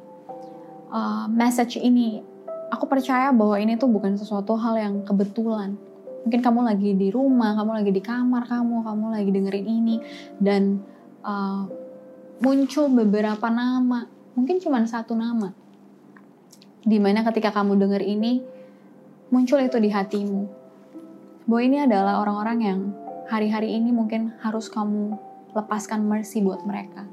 uh, 0.90 1.26
message 1.30 1.78
ini, 1.78 2.22
aku 2.70 2.86
percaya 2.86 3.30
bahwa 3.30 3.58
ini 3.58 3.78
tuh 3.78 3.90
bukan 3.90 4.14
sesuatu 4.14 4.54
hal 4.58 4.78
yang 4.78 4.94
kebetulan. 5.02 5.74
Mungkin 6.22 6.40
kamu 6.42 6.60
lagi 6.62 6.90
di 6.94 7.10
rumah, 7.10 7.58
kamu 7.58 7.82
lagi 7.82 7.90
di 7.90 8.02
kamar 8.02 8.46
kamu, 8.46 8.86
kamu 8.86 9.04
lagi 9.10 9.30
dengerin 9.30 9.66
ini, 9.66 9.96
dan 10.38 10.82
uh, 11.26 11.66
muncul 12.42 12.90
beberapa 12.90 13.46
nama, 13.46 14.10
mungkin 14.34 14.58
cuma 14.58 14.82
satu 14.82 15.14
nama. 15.14 15.54
Di 16.82 16.98
mana 16.98 17.22
ketika 17.22 17.54
kamu 17.54 17.78
dengar 17.78 18.02
ini, 18.02 18.42
muncul 19.30 19.62
itu 19.62 19.78
di 19.78 19.86
hatimu. 19.86 20.50
Bahwa 21.46 21.60
ini 21.62 21.78
adalah 21.86 22.18
orang-orang 22.18 22.58
yang 22.58 22.80
hari-hari 23.30 23.78
ini 23.78 23.94
mungkin 23.94 24.34
harus 24.42 24.66
kamu 24.66 25.14
lepaskan 25.54 26.02
mercy 26.02 26.42
buat 26.42 26.66
mereka. 26.66 27.06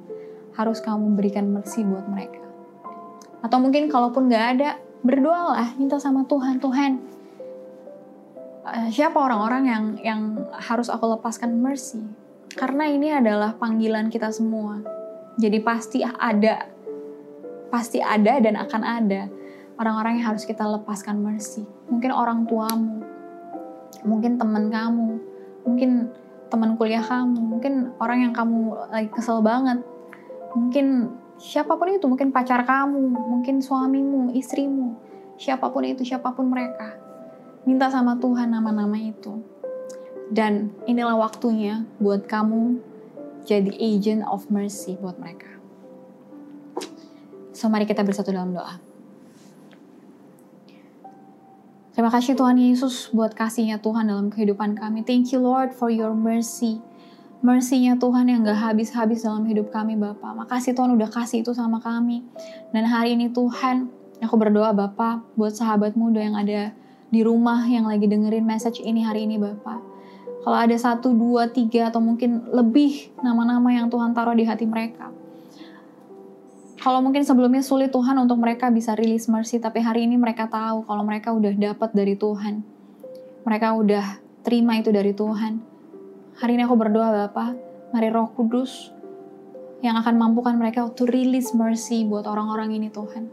Harus 0.58 0.82
kamu 0.82 1.14
berikan 1.14 1.54
mercy 1.54 1.86
buat 1.86 2.10
mereka. 2.10 2.42
Atau 3.46 3.62
mungkin 3.62 3.86
kalaupun 3.86 4.34
gak 4.34 4.46
ada, 4.58 4.82
berdoalah, 5.06 5.78
minta 5.78 6.02
sama 6.02 6.26
Tuhan, 6.26 6.58
Tuhan, 6.58 6.92
uh, 8.66 8.90
siapa 8.90 9.22
orang-orang 9.22 9.64
yang 9.70 9.84
yang 10.02 10.22
harus 10.58 10.90
aku 10.90 11.06
lepaskan 11.06 11.54
mercy? 11.62 12.02
Karena 12.58 12.90
ini 12.90 13.14
adalah 13.14 13.54
panggilan 13.54 14.10
kita 14.10 14.34
semua 14.34 14.99
jadi 15.40 15.64
pasti 15.64 16.04
ada, 16.04 16.68
pasti 17.72 18.04
ada 18.04 18.44
dan 18.44 18.60
akan 18.60 18.82
ada 18.84 19.32
orang-orang 19.80 20.20
yang 20.20 20.36
harus 20.36 20.44
kita 20.44 20.68
lepaskan 20.68 21.24
mercy. 21.24 21.64
Mungkin 21.88 22.12
orang 22.12 22.44
tuamu, 22.44 23.00
mungkin 24.04 24.36
teman 24.36 24.68
kamu, 24.68 25.10
mungkin 25.64 26.12
teman 26.52 26.76
kuliah 26.76 27.02
kamu, 27.02 27.40
mungkin 27.40 27.96
orang 28.04 28.28
yang 28.28 28.34
kamu 28.36 28.76
lagi 28.92 29.08
kesel 29.16 29.40
banget, 29.40 29.80
mungkin 30.52 31.16
siapa 31.40 31.80
pun 31.80 31.88
itu, 31.96 32.04
mungkin 32.12 32.36
pacar 32.36 32.68
kamu, 32.68 33.16
mungkin 33.16 33.64
suamimu, 33.64 34.36
istrimu, 34.36 35.00
siapa 35.40 35.72
pun 35.72 35.88
itu, 35.88 36.04
siapa 36.04 36.36
pun 36.36 36.52
mereka. 36.52 37.00
Minta 37.64 37.88
sama 37.88 38.20
Tuhan 38.20 38.52
nama-nama 38.52 39.00
itu. 39.00 39.40
Dan 40.30 40.76
inilah 40.86 41.18
waktunya 41.18 41.88
buat 41.98 42.28
kamu 42.28 42.89
jadi 43.50 43.74
agent 43.82 44.22
of 44.30 44.46
mercy 44.54 44.94
buat 45.02 45.18
mereka. 45.18 45.50
So 47.50 47.66
mari 47.66 47.90
kita 47.90 48.06
bersatu 48.06 48.30
dalam 48.30 48.54
doa. 48.54 48.78
Terima 51.98 52.14
kasih 52.14 52.38
Tuhan 52.38 52.56
Yesus 52.56 53.12
buat 53.12 53.36
kasihnya 53.36 53.82
Tuhan 53.82 54.08
dalam 54.08 54.30
kehidupan 54.32 54.78
kami. 54.78 55.04
Thank 55.04 55.34
you 55.34 55.42
Lord 55.42 55.74
for 55.74 55.90
your 55.92 56.14
mercy. 56.14 56.80
Mercy-nya 57.44 58.00
Tuhan 58.00 58.28
yang 58.28 58.44
gak 58.44 58.60
habis-habis 58.60 59.24
dalam 59.24 59.48
hidup 59.48 59.72
kami 59.72 60.00
Bapak. 60.00 60.32
Makasih 60.46 60.76
Tuhan 60.76 60.96
udah 60.96 61.08
kasih 61.12 61.44
itu 61.44 61.52
sama 61.56 61.80
kami. 61.84 62.24
Dan 62.72 62.88
hari 62.88 63.16
ini 63.16 63.32
Tuhan, 63.32 63.92
aku 64.20 64.36
berdoa 64.36 64.76
Bapak 64.76 65.24
buat 65.40 65.56
sahabat 65.56 65.96
muda 65.96 66.20
yang 66.20 66.36
ada 66.36 66.76
di 67.10 67.24
rumah 67.24 67.64
yang 67.66 67.88
lagi 67.88 68.06
dengerin 68.06 68.44
message 68.44 68.84
ini 68.84 69.04
hari 69.04 69.24
ini 69.28 69.40
Bapak. 69.40 69.89
Kalau 70.40 70.56
ada 70.56 70.78
satu, 70.80 71.12
dua, 71.12 71.52
tiga, 71.52 71.92
atau 71.92 72.00
mungkin 72.00 72.48
lebih 72.50 73.12
nama-nama 73.20 73.76
yang 73.76 73.92
Tuhan 73.92 74.16
taruh 74.16 74.36
di 74.36 74.48
hati 74.48 74.64
mereka. 74.64 75.12
Kalau 76.80 77.04
mungkin 77.04 77.28
sebelumnya 77.28 77.60
sulit 77.60 77.92
Tuhan 77.92 78.16
untuk 78.16 78.40
mereka 78.40 78.72
bisa 78.72 78.96
rilis 78.96 79.28
mercy, 79.28 79.60
tapi 79.60 79.84
hari 79.84 80.08
ini 80.08 80.16
mereka 80.16 80.48
tahu 80.48 80.88
kalau 80.88 81.04
mereka 81.04 81.36
udah 81.36 81.52
dapat 81.52 81.92
dari 81.92 82.16
Tuhan. 82.16 82.64
Mereka 83.44 83.68
udah 83.76 84.06
terima 84.48 84.80
itu 84.80 84.88
dari 84.88 85.12
Tuhan. 85.12 85.60
Hari 86.40 86.56
ini 86.56 86.64
aku 86.64 86.80
berdoa 86.80 87.28
Bapak, 87.28 87.52
mari 87.92 88.08
roh 88.08 88.32
kudus 88.32 88.96
yang 89.84 90.00
akan 90.00 90.16
mampukan 90.16 90.56
mereka 90.56 90.88
to 90.96 91.04
release 91.04 91.52
mercy 91.52 92.08
buat 92.08 92.24
orang-orang 92.24 92.80
ini 92.80 92.88
Tuhan. 92.88 93.28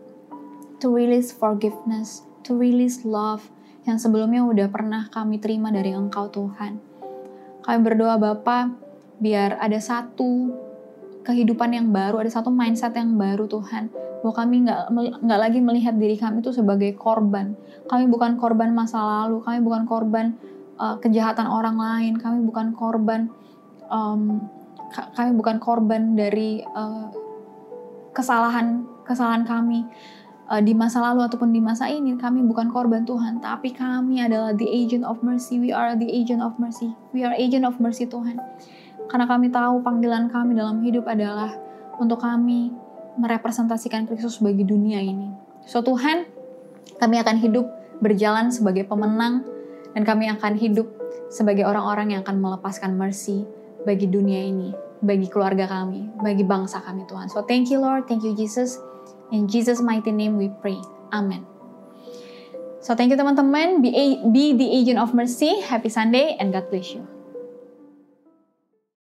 To 0.82 0.90
release 0.90 1.30
forgiveness, 1.30 2.26
to 2.42 2.58
release 2.58 3.06
love 3.06 3.46
yang 3.86 4.02
sebelumnya 4.02 4.42
udah 4.42 4.66
pernah 4.66 5.06
kami 5.06 5.38
terima 5.38 5.70
dari 5.70 5.94
Engkau 5.94 6.26
Tuhan. 6.34 6.95
Kami 7.66 7.78
berdoa 7.82 8.14
Bapa, 8.16 8.70
biar 9.18 9.58
ada 9.58 9.76
satu 9.82 10.54
kehidupan 11.26 11.74
yang 11.74 11.90
baru, 11.90 12.22
ada 12.22 12.30
satu 12.30 12.54
mindset 12.54 12.94
yang 12.94 13.18
baru 13.18 13.50
Tuhan. 13.50 13.90
Bahwa 14.22 14.34
kami 14.34 14.70
nggak 15.22 15.40
lagi 15.40 15.58
melihat 15.58 15.98
diri 15.98 16.14
kami 16.14 16.40
itu 16.40 16.54
sebagai 16.54 16.94
korban. 16.94 17.58
Kami 17.90 18.06
bukan 18.06 18.38
korban 18.38 18.70
masa 18.70 19.02
lalu, 19.02 19.42
kami 19.42 19.58
bukan 19.66 19.82
korban 19.84 20.38
uh, 20.78 20.96
kejahatan 21.02 21.50
orang 21.50 21.74
lain, 21.74 22.14
kami 22.22 22.46
bukan 22.46 22.70
korban 22.70 23.30
um, 23.90 24.46
kami 25.14 25.34
bukan 25.34 25.58
korban 25.58 26.14
dari 26.14 26.62
uh, 26.62 27.10
kesalahan 28.14 28.86
kesalahan 29.06 29.44
kami 29.44 29.84
uh, 30.50 30.62
di 30.62 30.72
masa 30.72 31.02
lalu 31.02 31.26
ataupun 31.26 31.50
di 31.50 31.60
masa 31.62 31.90
ini 31.90 32.14
kami 32.14 32.42
bukan 32.46 32.70
korban 32.70 33.02
Tuhan 33.02 33.42
tapi 33.42 33.74
kami 33.74 34.22
adalah 34.22 34.54
the 34.54 34.66
agent 34.66 35.02
of 35.02 35.20
mercy. 35.22 35.58
We 35.58 35.74
are 35.74 35.98
the 35.98 36.06
agent 36.06 36.42
of 36.42 36.56
mercy. 36.58 36.94
We 37.10 37.26
are 37.26 37.34
agent 37.34 37.66
of 37.66 37.78
mercy 37.82 38.06
Tuhan. 38.06 38.38
Karena 39.06 39.26
kami 39.30 39.50
tahu 39.54 39.82
panggilan 39.86 40.30
kami 40.30 40.58
dalam 40.58 40.82
hidup 40.82 41.06
adalah 41.06 41.54
untuk 41.98 42.22
kami 42.22 42.74
merepresentasikan 43.16 44.04
Kristus 44.10 44.42
bagi 44.42 44.66
dunia 44.66 44.98
ini. 45.00 45.30
So 45.66 45.82
Tuhan 45.82 46.26
kami 46.98 47.16
akan 47.22 47.36
hidup 47.38 47.66
berjalan 47.98 48.52
sebagai 48.52 48.84
pemenang 48.84 49.42
dan 49.96 50.02
kami 50.04 50.28
akan 50.28 50.58
hidup 50.60 50.86
sebagai 51.32 51.64
orang-orang 51.64 52.14
yang 52.14 52.20
akan 52.22 52.38
melepaskan 52.38 52.94
mercy 52.94 53.42
bagi 53.88 54.06
dunia 54.06 54.46
ini, 54.46 54.70
bagi 55.00 55.26
keluarga 55.30 55.66
kami, 55.66 56.10
bagi 56.20 56.44
bangsa 56.44 56.82
kami 56.84 57.08
Tuhan. 57.08 57.32
So 57.32 57.42
thank 57.46 57.72
you 57.72 57.80
Lord, 57.80 58.04
thank 58.06 58.22
you 58.22 58.36
Jesus. 58.36 58.76
In 59.32 59.48
Jesus 59.48 59.80
mighty 59.80 60.12
name 60.12 60.38
we 60.38 60.50
pray. 60.62 60.78
Amen. 61.12 61.46
So 62.80 62.94
thank 62.94 63.10
you 63.10 63.18
teman-teman. 63.18 63.82
Be, 63.82 64.22
be 64.30 64.54
the 64.54 64.68
agent 64.70 64.98
of 65.02 65.14
mercy. 65.14 65.58
Happy 65.60 65.88
Sunday 65.88 66.36
and 66.38 66.52
God 66.52 66.70
bless 66.70 66.94
you. 66.94 67.15